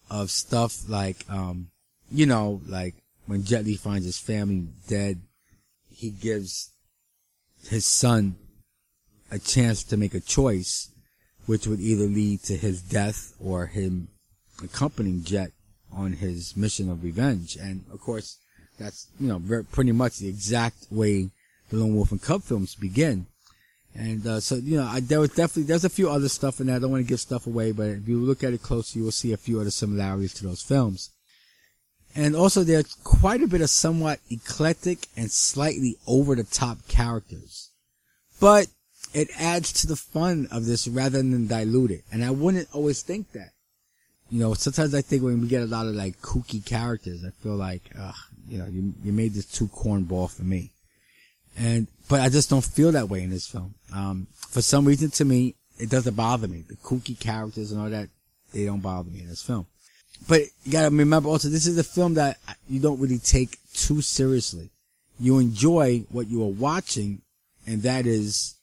of 0.09 0.31
stuff 0.31 0.89
like, 0.89 1.17
um, 1.29 1.69
you 2.11 2.25
know, 2.25 2.61
like 2.67 2.95
when 3.27 3.43
Jet 3.43 3.65
Li 3.65 3.75
finds 3.75 4.05
his 4.05 4.17
family 4.17 4.67
dead, 4.87 5.19
he 5.89 6.09
gives 6.09 6.71
his 7.69 7.85
son 7.85 8.35
a 9.31 9.39
chance 9.39 9.83
to 9.83 9.97
make 9.97 10.13
a 10.13 10.19
choice, 10.19 10.89
which 11.45 11.67
would 11.67 11.79
either 11.79 12.05
lead 12.05 12.41
to 12.43 12.57
his 12.57 12.81
death 12.81 13.33
or 13.39 13.67
him 13.67 14.07
accompanying 14.63 15.23
Jet 15.23 15.51
on 15.91 16.13
his 16.13 16.57
mission 16.57 16.89
of 16.89 17.03
revenge. 17.03 17.55
And 17.55 17.85
of 17.91 18.01
course, 18.01 18.37
that's, 18.79 19.07
you 19.19 19.27
know, 19.27 19.37
very, 19.37 19.63
pretty 19.63 19.91
much 19.91 20.17
the 20.17 20.27
exact 20.27 20.87
way 20.89 21.29
the 21.69 21.77
Lone 21.77 21.95
Wolf 21.95 22.11
and 22.11 22.21
Cub 22.21 22.43
films 22.43 22.75
begin. 22.75 23.27
And 23.95 24.25
uh, 24.25 24.39
so, 24.39 24.56
you 24.56 24.77
know, 24.77 24.88
I, 24.88 25.01
there 25.01 25.19
was 25.19 25.29
definitely 25.29 25.63
there's 25.63 25.86
a 25.86 25.89
few 25.89 26.10
other 26.10 26.29
stuff 26.29 26.60
in 26.60 26.67
there. 26.67 26.77
I 26.77 26.79
don't 26.79 26.91
want 26.91 27.03
to 27.03 27.10
give 27.10 27.19
stuff 27.19 27.45
away, 27.45 27.71
but 27.71 27.89
if 27.89 28.08
you 28.08 28.19
look 28.19 28.43
at 28.43 28.53
it 28.53 28.63
closely, 28.63 28.99
you 28.99 29.06
will 29.06 29.12
see 29.12 29.34
a 29.34 29.38
few 29.38 29.60
other 29.60 29.71
similarities 29.71 30.34
to 30.36 30.47
those 30.47 30.63
films. 30.63 31.12
And 32.15 32.36
also, 32.36 32.63
there's 32.63 32.93
quite 33.03 33.41
a 33.41 33.47
bit 33.47 33.62
of 33.62 33.69
somewhat 33.69 34.19
eclectic 34.29 35.08
and 35.17 35.32
slightly 35.32 35.97
over 36.08 36.36
the 36.36 36.43
top 36.43 36.88
characters, 36.88 37.71
but 38.39 38.67
it 39.13 39.29
adds 39.39 39.71
to 39.73 39.88
the 39.88 39.95
fun 39.95 40.47
of 40.51 40.65
this 40.65 40.88
rather 40.88 41.17
than 41.19 41.47
dilute 41.47 41.91
it. 41.91 42.03
And 42.12 42.23
I 42.23 42.32
wouldn't 42.32 42.69
always 42.73 43.01
think 43.01 43.32
that. 43.32 43.49
You 44.29 44.39
know, 44.39 44.53
sometimes 44.56 44.95
I 44.95 45.01
think 45.01 45.21
when 45.21 45.41
we 45.41 45.47
get 45.47 45.62
a 45.62 45.67
lot 45.67 45.86
of 45.86 45.93
like 45.93 46.19
kooky 46.21 46.65
characters, 46.65 47.23
I 47.23 47.29
feel 47.43 47.56
like, 47.56 47.84
ugh, 47.99 48.15
you 48.47 48.58
know, 48.58 48.65
you 48.65 48.93
you 49.03 49.12
made 49.12 49.34
this 49.34 49.45
too 49.45 49.67
cornball 49.67 50.36
for 50.36 50.43
me. 50.43 50.71
And, 51.57 51.87
but 52.09 52.21
I 52.21 52.29
just 52.29 52.49
don't 52.49 52.63
feel 52.63 52.91
that 52.93 53.09
way 53.09 53.23
in 53.23 53.29
this 53.29 53.47
film. 53.47 53.75
Um, 53.93 54.27
for 54.49 54.61
some 54.61 54.85
reason 54.85 55.11
to 55.11 55.25
me, 55.25 55.55
it 55.79 55.89
doesn't 55.89 56.15
bother 56.15 56.47
me. 56.47 56.63
The 56.67 56.75
kooky 56.75 57.19
characters 57.19 57.71
and 57.71 57.81
all 57.81 57.89
that, 57.89 58.09
they 58.53 58.65
don't 58.65 58.81
bother 58.81 59.09
me 59.09 59.21
in 59.21 59.27
this 59.27 59.41
film. 59.41 59.67
But 60.27 60.43
you 60.63 60.71
gotta 60.71 60.89
remember 60.89 61.29
also, 61.29 61.49
this 61.49 61.67
is 61.67 61.77
a 61.77 61.83
film 61.83 62.13
that 62.15 62.37
you 62.69 62.79
don't 62.79 62.99
really 62.99 63.19
take 63.19 63.57
too 63.73 64.01
seriously. 64.01 64.69
You 65.19 65.39
enjoy 65.39 66.05
what 66.09 66.27
you 66.27 66.43
are 66.43 66.51
watching, 66.51 67.21
and 67.67 67.81
that 67.83 68.05
is 68.05 68.55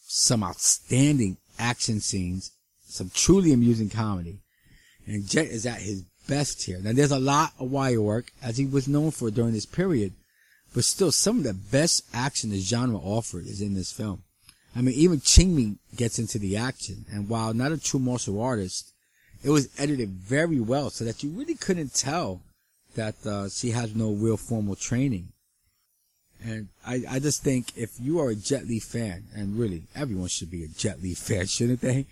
some 0.00 0.42
outstanding 0.42 1.36
action 1.58 2.00
scenes, 2.00 2.52
some 2.86 3.10
truly 3.14 3.52
amusing 3.52 3.90
comedy. 3.90 4.40
And 5.06 5.26
Jet 5.26 5.46
is 5.46 5.64
at 5.66 5.80
his 5.80 6.02
best 6.28 6.64
here. 6.64 6.78
Now 6.80 6.92
there's 6.92 7.10
a 7.10 7.18
lot 7.18 7.52
of 7.58 7.70
wire 7.70 8.02
work 8.02 8.30
as 8.42 8.58
he 8.58 8.66
was 8.66 8.86
known 8.86 9.10
for 9.10 9.30
during 9.30 9.52
this 9.52 9.66
period, 9.66 10.12
but 10.78 10.84
still 10.84 11.10
some 11.10 11.38
of 11.38 11.42
the 11.42 11.54
best 11.54 12.04
action 12.14 12.50
the 12.50 12.60
genre 12.60 12.98
offered 12.98 13.46
is 13.46 13.60
in 13.60 13.74
this 13.74 13.90
film. 13.90 14.22
I 14.76 14.80
mean, 14.80 14.94
even 14.94 15.20
Ching 15.20 15.80
gets 15.96 16.20
into 16.20 16.38
the 16.38 16.56
action, 16.56 17.04
and 17.10 17.28
while 17.28 17.52
not 17.52 17.72
a 17.72 17.78
true 17.78 17.98
martial 17.98 18.40
artist, 18.40 18.92
it 19.42 19.50
was 19.50 19.70
edited 19.76 20.10
very 20.10 20.60
well 20.60 20.90
so 20.90 21.04
that 21.04 21.24
you 21.24 21.30
really 21.30 21.56
couldn't 21.56 21.94
tell 21.94 22.42
that 22.94 23.16
uh, 23.26 23.48
she 23.48 23.72
has 23.72 23.96
no 23.96 24.12
real 24.12 24.36
formal 24.36 24.76
training. 24.76 25.32
And 26.44 26.68
I, 26.86 27.02
I 27.10 27.18
just 27.18 27.42
think 27.42 27.76
if 27.76 27.98
you 27.98 28.20
are 28.20 28.28
a 28.28 28.36
Jet 28.36 28.68
Li 28.68 28.78
fan, 28.78 29.24
and 29.34 29.58
really 29.58 29.82
everyone 29.96 30.28
should 30.28 30.52
be 30.52 30.62
a 30.62 30.68
Jet 30.68 31.02
Li 31.02 31.14
fan, 31.14 31.46
shouldn't 31.46 31.80
they? 31.80 32.06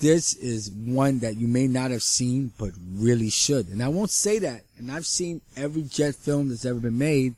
This 0.00 0.34
is 0.34 0.72
one 0.72 1.20
that 1.20 1.36
you 1.36 1.46
may 1.46 1.68
not 1.68 1.92
have 1.92 2.02
seen, 2.02 2.50
but 2.58 2.72
really 2.96 3.30
should. 3.30 3.68
And 3.68 3.80
I 3.80 3.86
won't 3.86 4.10
say 4.10 4.40
that. 4.40 4.62
And 4.76 4.90
I've 4.90 5.06
seen 5.06 5.40
every 5.56 5.82
Jet 5.82 6.16
film 6.16 6.48
that's 6.48 6.64
ever 6.64 6.80
been 6.80 6.98
made. 6.98 7.36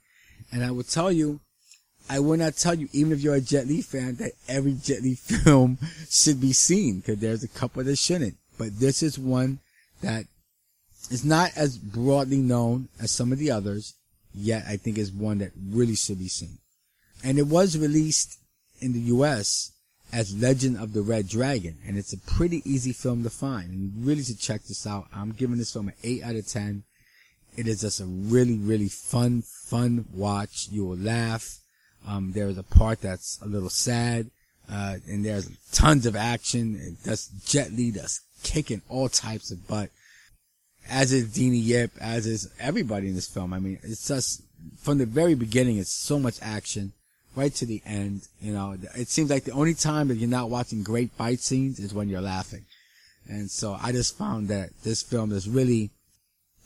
And 0.52 0.64
I 0.64 0.70
will 0.70 0.84
tell 0.84 1.12
you, 1.12 1.40
I 2.10 2.20
will 2.20 2.38
not 2.38 2.56
tell 2.56 2.74
you, 2.74 2.88
even 2.92 3.12
if 3.12 3.20
you're 3.20 3.34
a 3.34 3.40
Jet 3.40 3.66
Li 3.66 3.82
fan, 3.82 4.16
that 4.16 4.32
every 4.48 4.74
Jet 4.74 5.02
Li 5.02 5.14
film 5.16 5.78
should 6.08 6.40
be 6.40 6.52
seen, 6.52 7.00
because 7.00 7.18
there's 7.18 7.44
a 7.44 7.48
couple 7.48 7.84
that 7.84 7.96
shouldn't. 7.96 8.36
But 8.56 8.78
this 8.78 9.02
is 9.02 9.18
one 9.18 9.58
that 10.00 10.24
is 11.10 11.24
not 11.24 11.50
as 11.56 11.76
broadly 11.76 12.38
known 12.38 12.88
as 13.00 13.10
some 13.10 13.32
of 13.32 13.38
the 13.38 13.50
others, 13.50 13.94
yet 14.34 14.64
I 14.66 14.76
think 14.76 14.98
is 14.98 15.12
one 15.12 15.38
that 15.38 15.52
really 15.70 15.94
should 15.94 16.18
be 16.18 16.28
seen. 16.28 16.58
And 17.22 17.38
it 17.38 17.46
was 17.46 17.76
released 17.76 18.38
in 18.80 18.92
the 18.92 19.00
US 19.00 19.72
as 20.12 20.40
Legend 20.40 20.78
of 20.78 20.92
the 20.92 21.02
Red 21.02 21.28
Dragon, 21.28 21.76
and 21.86 21.98
it's 21.98 22.12
a 22.12 22.18
pretty 22.18 22.62
easy 22.64 22.92
film 22.92 23.22
to 23.24 23.30
find, 23.30 23.70
and 23.70 24.06
really 24.06 24.22
should 24.22 24.38
check 24.38 24.62
this 24.64 24.86
out. 24.86 25.06
I'm 25.14 25.32
giving 25.32 25.58
this 25.58 25.72
film 25.72 25.88
an 25.88 25.94
8 26.02 26.22
out 26.22 26.36
of 26.36 26.46
10. 26.46 26.84
It 27.58 27.66
is 27.66 27.80
just 27.80 28.00
a 28.00 28.06
really, 28.06 28.56
really 28.56 28.88
fun, 28.88 29.42
fun 29.42 30.04
watch. 30.14 30.68
You 30.70 30.86
will 30.86 30.96
laugh. 30.96 31.58
Um, 32.06 32.32
there 32.32 32.48
is 32.48 32.56
a 32.56 32.62
part 32.62 33.00
that's 33.00 33.38
a 33.42 33.46
little 33.46 33.68
sad, 33.68 34.30
uh, 34.70 34.96
and 35.08 35.24
there's 35.24 35.50
tons 35.72 36.06
of 36.06 36.14
action, 36.14 36.96
that's 37.04 37.26
Jet 37.44 37.72
Li 37.72 37.90
that's 37.90 38.20
kicking 38.44 38.80
all 38.88 39.08
types 39.08 39.50
of 39.50 39.66
butt. 39.66 39.90
As 40.88 41.12
is 41.12 41.34
Deannie 41.34 41.58
Yip, 41.62 41.90
as 42.00 42.26
is 42.26 42.48
everybody 42.60 43.08
in 43.08 43.14
this 43.14 43.28
film. 43.28 43.52
I 43.52 43.58
mean, 43.58 43.78
it's 43.82 44.06
just, 44.06 44.42
from 44.80 44.98
the 44.98 45.06
very 45.06 45.34
beginning, 45.34 45.78
it's 45.78 45.92
so 45.92 46.18
much 46.18 46.38
action 46.40 46.92
right 47.36 47.54
to 47.56 47.66
the 47.66 47.82
end. 47.84 48.28
You 48.40 48.52
know, 48.52 48.76
it 48.94 49.08
seems 49.08 49.30
like 49.30 49.44
the 49.44 49.52
only 49.52 49.74
time 49.74 50.08
that 50.08 50.16
you're 50.16 50.30
not 50.30 50.48
watching 50.48 50.82
great 50.82 51.10
fight 51.12 51.40
scenes 51.40 51.78
is 51.78 51.92
when 51.92 52.08
you're 52.08 52.22
laughing. 52.22 52.64
And 53.26 53.50
so 53.50 53.76
I 53.82 53.92
just 53.92 54.16
found 54.16 54.48
that 54.48 54.70
this 54.84 55.02
film 55.02 55.32
is 55.32 55.48
really, 55.48 55.90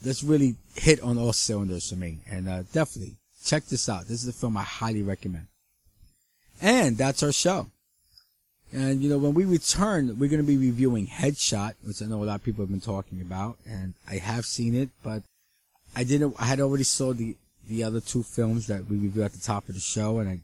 just 0.03 0.23
really 0.23 0.57
hit 0.75 1.01
on 1.01 1.19
all 1.19 1.33
cylinders 1.33 1.91
for 1.91 1.97
me. 1.97 2.19
And 2.31 2.49
uh, 2.49 2.62
definitely 2.73 3.17
check 3.45 3.65
this 3.67 3.88
out. 3.88 4.07
This 4.07 4.23
is 4.23 4.29
a 4.29 4.33
film 4.33 4.57
I 4.57 4.62
highly 4.62 5.03
recommend. 5.03 5.47
And 6.61 6.97
that's 6.97 7.23
our 7.23 7.33
show. 7.33 7.69
And 8.73 9.03
you 9.03 9.11
know, 9.11 9.19
when 9.19 9.35
we 9.35 9.45
return, 9.45 10.19
we're 10.19 10.31
going 10.31 10.41
to 10.41 10.47
be 10.47 10.57
reviewing 10.57 11.07
Headshot, 11.07 11.75
which 11.85 12.01
I 12.01 12.07
know 12.07 12.23
a 12.23 12.25
lot 12.25 12.37
of 12.37 12.45
people 12.45 12.62
have 12.62 12.71
been 12.71 12.81
talking 12.81 13.21
about, 13.21 13.59
and 13.67 13.93
I 14.09 14.17
have 14.17 14.47
seen 14.47 14.75
it, 14.75 14.88
but 15.03 15.23
I 15.95 16.05
didn't. 16.05 16.35
I 16.38 16.47
had 16.47 16.61
already 16.61 16.85
saw 16.85 17.12
the 17.12 17.37
the 17.69 17.85
other 17.85 18.01
two 18.01 18.23
films 18.23 18.67
that 18.69 18.88
we 18.88 18.97
reviewed 18.97 19.27
at 19.27 19.33
the 19.33 19.41
top 19.41 19.69
of 19.69 19.75
the 19.75 19.81
show, 19.81 20.21
and 20.21 20.29
I 20.29 20.41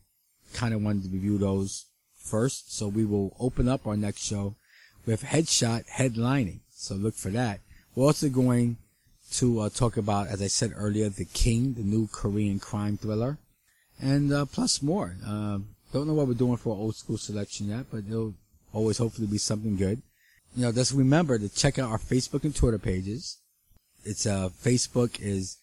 kind 0.53 0.75
of 0.75 0.83
wanted 0.83 1.05
to 1.05 1.09
review 1.09 1.39
those 1.39 1.87
first. 2.17 2.77
So 2.77 2.87
we 2.87 3.07
will 3.07 3.35
open 3.41 3.67
up 3.67 3.87
our 3.87 3.97
next 3.97 4.23
show 4.23 4.57
with 5.07 5.23
Headshot 5.23 5.87
headlining. 5.89 6.61
So 6.71 6.97
look 6.97 7.15
for 7.15 7.31
that. 7.31 7.61
We're 7.95 8.05
also 8.05 8.29
going 8.29 8.77
to 9.33 9.61
uh, 9.61 9.69
talk 9.69 9.97
about, 9.97 10.29
as 10.29 10.43
I 10.43 10.47
said 10.47 10.73
earlier, 10.77 11.09
The 11.09 11.25
King, 11.25 11.75
the 11.75 11.83
new 11.83 12.09
Korean 12.09 12.59
crime 12.59 12.97
thriller, 12.97 13.39
and 14.01 14.33
uh, 14.33 14.47
plus 14.47 14.83
more. 14.83 15.17
Uh, 15.27 15.59
don't 15.93 16.07
know 16.07 16.15
what 16.15 16.29
we're 16.29 16.35
doing 16.35 16.57
for 16.57 16.77
old 16.77 16.97
school 16.97 17.19
selection 17.19 17.69
yet, 17.69 17.87
but 17.91 18.05
it'll 18.09 18.35
always 18.73 18.99
hopefully 18.99 19.27
be 19.27 19.39
something 19.39 19.77
good. 19.77 20.03
You 20.55 20.63
know, 20.63 20.73
just 20.73 20.93
remember 20.93 21.39
to 21.39 21.49
check 21.49 21.79
out 21.79 21.91
our 21.91 21.99
Facebook 21.99 22.45
and 22.45 22.55
Twitter 22.55 22.79
pages. 22.79 23.39
It's 24.05 24.27
uh, 24.27 24.51
Facebook 24.63 25.21
is 25.21 25.59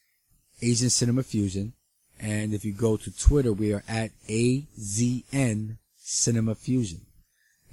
Asian 0.61 0.89
Cinema 0.89 1.23
Fusion. 1.23 1.73
And 2.19 2.53
if 2.53 2.63
you 2.63 2.71
go 2.71 2.97
to 2.97 3.17
Twitter, 3.17 3.51
we 3.51 3.73
are 3.73 3.83
at 3.87 4.11
AZN 4.29 5.77
Cinema 5.97 6.55
Fusion. 6.55 7.01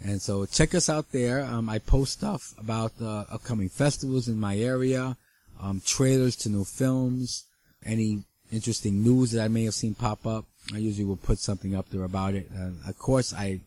And 0.05 0.21
so 0.21 0.47
check 0.47 0.75
us 0.75 0.89
out 0.89 1.13
there. 1.13 1.45
Um, 1.45 1.69
I 1.69 1.79
post 1.79 2.15
stuff 2.15 2.55
about 2.59 2.93
uh, 3.01 3.25
upcoming 3.31 3.69
festivals 3.69 4.27
in 4.27 4.39
my 4.39 4.57
area, 4.57 5.17
um, 5.63 5.81
trailers 5.85 6.37
to 6.37 6.49
new 6.49 6.65
films, 6.65 7.45
any 7.85 8.25
interesting 8.53 9.03
news 9.03 9.31
that 9.31 9.43
I 9.43 9.49
may 9.49 9.65
have 9.65 9.75
seen 9.75 9.95
pop 9.95 10.27
up. 10.27 10.45
I 10.75 10.79
usually 10.79 11.05
will 11.05 11.17
put 11.17 11.39
something 11.39 11.75
up 11.75 11.89
there 11.91 12.05
about 12.05 12.35
it. 12.35 12.49
Uh, 12.55 12.71
of 12.89 12.99
course, 12.99 13.33
I 13.33 13.61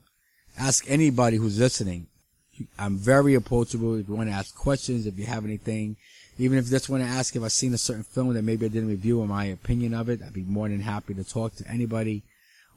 ask 0.57 0.89
anybody 0.89 1.37
who's 1.37 1.59
listening. 1.59 2.07
I'm 2.77 2.97
very 2.97 3.33
approachable. 3.33 3.95
If 3.95 4.07
you 4.07 4.15
want 4.15 4.29
to 4.29 4.35
ask 4.35 4.55
questions, 4.55 5.05
if 5.05 5.17
you 5.17 5.25
have 5.25 5.43
anything, 5.43 5.97
even 6.37 6.57
if 6.57 6.65
you 6.65 6.71
just 6.71 6.89
want 6.89 7.03
to 7.03 7.09
ask 7.09 7.35
if 7.35 7.43
I've 7.43 7.51
seen 7.51 7.73
a 7.73 7.77
certain 7.77 8.03
film 8.03 8.33
that 8.33 8.43
maybe 8.43 8.65
I 8.65 8.69
didn't 8.69 8.89
review 8.89 9.21
or 9.21 9.27
my 9.27 9.45
opinion 9.45 9.93
of 9.93 10.09
it, 10.09 10.21
I'd 10.21 10.33
be 10.33 10.43
more 10.43 10.69
than 10.69 10.81
happy 10.81 11.13
to 11.13 11.23
talk 11.23 11.55
to 11.55 11.67
anybody 11.67 12.23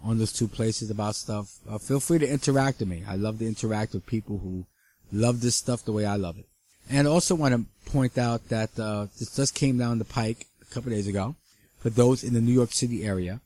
on 0.03 0.19
those 0.19 0.33
two 0.33 0.49
places 0.49 0.91
about 0.91 1.17
stuff. 1.17 1.59
Uh, 1.69 1.79
feel 1.79 2.01
free 2.01 2.19
to 2.19 2.29
interact 2.29 2.81
with 2.81 2.89
me. 2.89 3.05
I 3.07 3.17
love 3.17 3.39
to 3.41 3.47
interact 3.47 3.95
with 3.95 4.07
people 4.07 4.39
who 4.39 4.67
love 5.13 5.41
this 5.41 5.57
stuff 5.57 5.85
the 5.85 5.93
way 5.93 6.07
I 6.07 6.17
love 6.17 6.39
it. 6.39 6.47
And 6.91 7.07
also 7.07 7.35
want 7.35 7.55
to 7.55 7.91
point 7.91 8.17
out 8.19 8.49
that 8.49 8.79
uh, 8.79 9.07
this 9.19 9.37
just 9.37 9.55
came 9.55 9.79
down 9.79 9.99
the 9.99 10.05
pike 10.05 10.47
a 10.63 10.75
couple 10.75 10.91
days 10.91 11.07
ago. 11.07 11.37
For 11.81 11.91
those 11.91 12.25
in 12.25 12.35
the 12.35 12.41
New 12.41 12.53
York 12.53 12.73
City 12.73 13.05
area, 13.05 13.41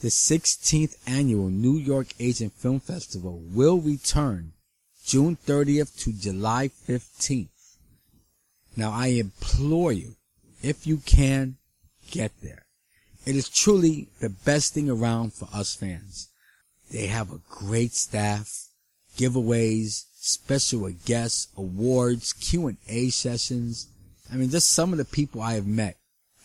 the 0.00 0.08
16th 0.08 0.96
annual 1.06 1.48
New 1.48 1.76
York 1.76 2.08
Asian 2.18 2.50
Film 2.50 2.80
Festival 2.80 3.40
will 3.52 3.78
return 3.80 4.52
June 5.04 5.36
30th 5.46 5.98
to 6.04 6.12
July 6.12 6.68
15th. 6.68 7.48
Now 8.76 8.90
I 8.92 9.08
implore 9.08 9.92
you, 9.92 10.16
if 10.62 10.86
you 10.86 10.98
can, 10.98 11.56
get 12.10 12.32
there. 12.42 12.66
It 13.24 13.36
is 13.36 13.48
truly 13.48 14.08
the 14.20 14.30
best 14.30 14.74
thing 14.74 14.90
around 14.90 15.34
for 15.34 15.48
us 15.52 15.74
fans. 15.74 16.28
They 16.90 17.06
have 17.06 17.32
a 17.32 17.40
great 17.48 17.92
staff, 17.92 18.68
giveaways, 19.16 20.04
special 20.24 20.88
guests, 21.04 21.48
awards, 21.56 22.32
Q&A 22.32 23.10
sessions. 23.10 23.88
I 24.32 24.36
mean, 24.36 24.50
just 24.50 24.70
some 24.70 24.92
of 24.92 24.98
the 24.98 25.04
people 25.04 25.40
I 25.40 25.54
have 25.54 25.66
met. 25.66 25.96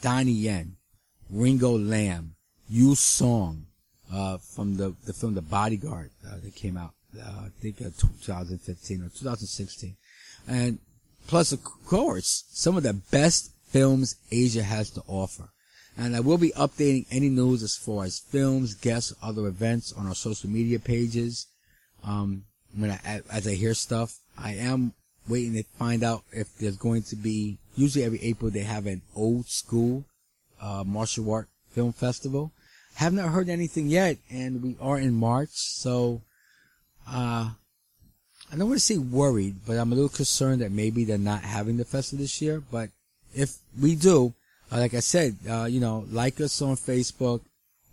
Donnie 0.02 0.32
Yen, 0.32 0.76
Ringo 1.30 1.78
Lam, 1.78 2.36
Yu 2.70 2.96
Song, 2.96 3.66
uh, 4.14 4.38
from 4.38 4.78
the, 4.78 4.96
the 5.06 5.14
film 5.14 5.34
The 5.34 5.42
Bodyguard, 5.42 6.12
uh, 6.26 6.36
that 6.44 6.56
came 6.56 6.78
out, 6.78 6.94
uh, 7.20 7.46
I 7.46 7.50
think, 7.62 7.82
uh, 7.82 7.90
2015 7.98 9.02
or 9.02 9.10
2016. 9.10 9.96
And 10.48 10.80
Plus, 11.28 11.52
of 11.52 11.62
course, 11.64 12.46
some 12.52 12.78
of 12.78 12.84
the 12.84 12.94
best 12.94 13.52
films 13.68 14.16
Asia 14.32 14.64
has 14.64 14.90
to 14.92 15.04
offer. 15.08 15.50
And 15.98 16.16
I 16.16 16.22
will 16.22 16.38
be 16.38 16.52
updating 16.52 17.06
any 17.12 17.28
news 17.28 17.64
as 17.64 17.76
far 17.76 18.06
as 18.06 18.20
films, 18.20 18.76
guests, 18.76 19.14
other 19.22 19.46
events 19.48 19.92
on 19.92 20.08
our 20.08 20.16
social 20.16 20.50
media 20.50 20.80
pages. 20.80 21.48
Um, 22.04 22.46
when 22.76 22.92
I, 22.92 23.22
as 23.32 23.48
I 23.48 23.54
hear 23.54 23.74
stuff, 23.74 24.18
I 24.38 24.54
am 24.54 24.94
waiting 25.28 25.54
to 25.54 25.64
find 25.78 26.04
out 26.04 26.24
if 26.32 26.58
there's 26.58 26.78
going 26.78 27.04
to 27.04 27.16
be, 27.16 27.58
usually 27.76 28.06
every 28.06 28.22
April 28.22 28.52
they 28.52 28.62
have 28.62 28.86
an 28.86 29.02
old 29.16 29.48
school, 29.48 30.06
uh, 30.62 30.84
martial 30.86 31.32
art 31.32 31.48
film 31.72 31.94
festival. 31.94 32.52
Have 32.96 33.14
not 33.14 33.30
heard 33.30 33.50
anything 33.50 33.88
yet, 33.88 34.18
and 34.30 34.64
we 34.64 34.76
are 34.82 34.98
in 34.98 35.14
March, 35.14 35.50
so, 35.52 36.22
uh, 37.08 37.52
I 38.50 38.56
don't 38.56 38.70
want 38.70 38.80
to 38.80 38.86
say 38.86 38.98
worried, 38.98 39.58
but 39.66 39.78
I'm 39.78 39.92
a 39.92 39.96
little 39.96 40.10
concerned 40.10 40.62
that 40.62 40.72
maybe 40.72 41.04
they're 41.04 41.18
not 41.18 41.42
having 41.42 41.78
the 41.78 41.86
festival 41.86 42.24
this 42.24 42.42
year. 42.42 42.64
But 42.72 42.90
if 43.36 43.58
we 43.80 43.96
do, 43.96 44.34
uh, 44.72 44.78
like 44.78 44.94
I 44.94 45.02
said, 45.02 45.36
uh, 45.50 45.66
you 45.66 45.82
know, 45.82 46.06
like 46.10 46.40
us 46.40 46.62
on 46.62 46.78
Facebook 46.78 47.42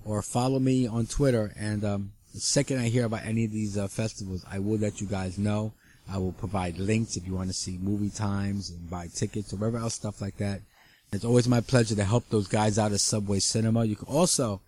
or 0.05 0.23
follow 0.23 0.61
me 0.61 0.87
on 0.87 1.07
Twitter. 1.07 1.53
And 1.59 1.85
um, 1.85 2.13
the 2.35 2.41
second 2.41 2.81
I 2.81 2.89
hear 2.89 3.05
about 3.05 3.25
any 3.25 3.45
of 3.45 3.53
these 3.53 3.79
uh, 3.79 3.87
festivals, 3.87 4.45
I 4.51 4.59
will 4.59 4.77
let 4.77 5.01
you 5.01 5.07
guys 5.07 5.39
know. 5.39 5.73
I 6.11 6.19
will 6.19 6.33
provide 6.33 6.79
links 6.79 7.17
if 7.17 7.27
you 7.27 7.35
want 7.35 7.49
to 7.49 7.55
see 7.55 7.79
movie 7.81 8.11
times 8.11 8.71
and 8.71 8.91
buy 8.91 9.07
tickets 9.07 9.53
or 9.53 9.57
whatever 9.57 9.79
else 9.79 9.95
stuff 9.95 10.21
like 10.21 10.37
that. 10.39 10.61
It's 11.13 11.25
always 11.25 11.49
my 11.49 11.61
pleasure 11.61 11.95
to 11.95 12.05
help 12.05 12.29
those 12.29 12.49
guys 12.49 12.79
out 12.79 12.93
at 12.93 13.01
Subway 13.01 13.39
Cinema. 13.39 13.85
You 13.85 13.95
can 13.95 14.09
also 14.09 14.61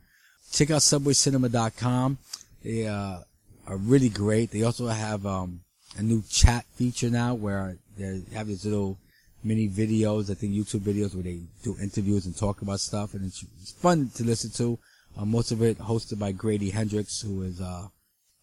check 0.52 0.70
out 0.70 0.80
subwaycinema.com. 0.80 2.18
They 2.62 2.86
uh, 2.86 3.18
are 3.66 3.76
really 3.76 4.08
great. 4.08 4.52
They 4.52 4.62
also 4.62 4.86
have 4.86 5.26
um, 5.26 5.60
a 5.98 6.02
new 6.02 6.22
chat 6.30 6.64
feature 6.76 7.10
now 7.10 7.34
where 7.34 7.76
they 7.98 8.22
have 8.32 8.46
these 8.46 8.64
little 8.64 8.96
mini 9.42 9.68
videos, 9.68 10.30
I 10.30 10.34
think 10.34 10.54
YouTube 10.54 10.80
videos 10.80 11.14
where 11.14 11.24
they 11.24 11.40
do 11.62 11.76
interviews 11.82 12.26
and 12.26 12.36
talk 12.36 12.62
about 12.62 12.80
stuff, 12.80 13.14
and 13.14 13.24
it's, 13.26 13.44
it's 13.60 13.72
fun 13.72 14.10
to 14.14 14.24
listen 14.24 14.50
to. 14.52 14.78
Uh, 15.16 15.24
most 15.24 15.52
of 15.52 15.62
it 15.62 15.78
hosted 15.78 16.18
by 16.18 16.32
Grady 16.32 16.70
Hendrix, 16.70 17.20
who 17.22 17.42
is, 17.42 17.60
uh, 17.60 17.88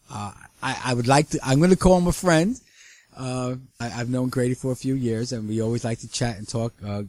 uh, 0.10 0.32
I, 0.62 0.82
I 0.86 0.94
would 0.94 1.08
like 1.08 1.30
to, 1.30 1.40
I'm 1.44 1.60
going 1.60 1.70
to 1.70 1.76
call 1.78 1.98
him 1.98 2.08
a 2.08 2.14
friend. 2.14 2.60
Uh, 3.16 3.56
I, 3.80 3.90
have 3.90 4.10
known 4.10 4.30
Grady 4.30 4.56
for 4.56 4.72
a 4.72 4.76
few 4.76 4.96
years, 4.96 5.32
and 5.32 5.48
we 5.48 5.62
always 5.62 5.86
like 5.86 6.00
to 6.00 6.08
chat 6.08 6.38
and 6.38 6.48
talk, 6.48 6.74
uh, 6.84 7.04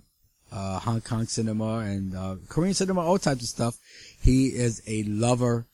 uh, 0.52 0.78
Hong 0.78 1.00
Kong 1.00 1.26
cinema 1.26 1.78
and 1.78 2.14
uh, 2.14 2.36
Korean 2.48 2.74
cinema, 2.74 3.00
all 3.00 3.18
types 3.18 3.42
of 3.42 3.48
stuff. 3.48 3.78
He 4.22 4.48
is 4.48 4.82
a 4.86 5.02
lover 5.04 5.66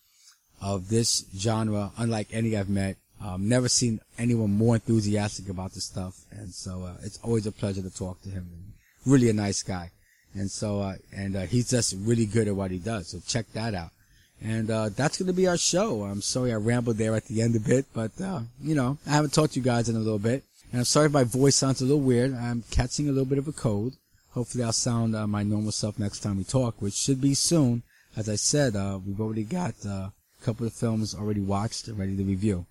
of 0.61 0.89
this 0.89 1.25
genre, 1.37 1.93
unlike 1.99 2.29
any 2.33 2.57
I've 2.57 2.69
met. 2.69 2.97
Um, 3.23 3.49
never 3.49 3.69
seen 3.69 4.01
anyone 4.19 4.51
more 4.51 4.77
enthusiastic 4.77 5.51
about 5.51 5.75
this 5.75 5.85
stuff, 5.85 6.15
and 6.31 6.55
so 6.55 6.85
uh, 6.85 6.95
it's 7.03 7.19
always 7.23 7.47
a 7.47 7.53
pleasure 7.53 7.83
to 7.83 7.91
talk 7.91 8.23
to 8.23 8.31
him. 8.31 8.49
Really 9.05 9.29
a 9.29 9.35
nice 9.35 9.63
guy, 9.63 9.91
and 10.35 10.51
so 10.51 10.81
uh, 10.81 10.95
and 11.15 11.37
uh, 11.37 11.41
he's 11.43 11.71
just 11.71 11.95
really 11.99 12.27
good 12.27 12.49
at 12.49 12.57
what 12.57 12.71
he 12.71 12.79
does. 12.79 13.09
So 13.09 13.21
check 13.27 13.47
that 13.53 13.75
out. 13.75 13.91
And 14.43 14.71
uh, 14.71 14.89
that's 14.89 15.19
going 15.19 15.27
to 15.27 15.35
be 15.35 15.47
our 15.47 15.59
show. 15.59 16.05
I'm 16.05 16.23
sorry 16.23 16.53
I 16.53 16.57
rambled 16.57 16.97
there 16.97 17.15
at 17.15 17.27
the 17.27 17.43
end 17.43 17.57
a 17.57 17.61
bit, 17.61 17.87
but 17.93 18.13
uh, 18.21 18.41
you 18.63 18.75
know 18.75 18.99
I 19.07 19.11
haven't 19.11 19.35
talked 19.35 19.55
to 19.55 19.61
you 19.61 19.65
guys 19.65 19.89
in 19.89 19.97
a 19.97 20.01
little 20.01 20.19
bit, 20.19 20.45
and 20.73 20.81
I'm 20.81 20.85
sorry 20.85 21.07
if 21.07 21.13
my 21.13 21.25
voice 21.25 21.57
sounds 21.57 21.81
a 21.81 21.85
little 21.85 22.01
weird. 22.01 22.35
I'm 22.35 22.65
catching 22.71 23.09
a 23.09 23.13
little 23.13 23.27
bit 23.27 23.39
of 23.39 23.49
a 23.49 23.53
cold. 23.53 23.95
Hopefully 24.33 24.63
I'll 24.63 24.73
sound 24.73 25.17
uh, 25.17 25.27
my 25.27 25.43
normal 25.43 25.73
self 25.73 25.99
next 25.99 26.21
time 26.21 26.39
we 26.39 26.45
talk, 26.45 26.81
which 26.81 26.95
should 26.95 27.21
be 27.21 27.35
soon. 27.35 27.83
As 28.17 28.29
I 28.29 28.37
said, 28.37 28.75
we've 29.07 29.21
already 29.21 29.45
got 29.45 29.75
a 29.85 30.13
couple 30.43 30.67
of 30.67 30.73
films 30.73 31.15
already 31.15 31.41
watched, 31.41 31.89
ready 31.89 32.17
to 32.17 32.25
review. 32.25 32.67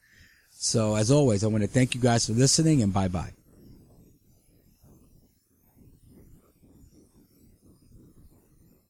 So 0.52 0.96
as 0.96 1.12
always, 1.12 1.44
I 1.44 1.48
want 1.48 1.64
to 1.64 1.70
thank 1.70 1.96
you 1.96 2.02
guys 2.02 2.26
for 2.26 2.34
listening 2.34 2.82
and 2.82 2.94
bye 2.94 3.08
bye. 3.08 3.39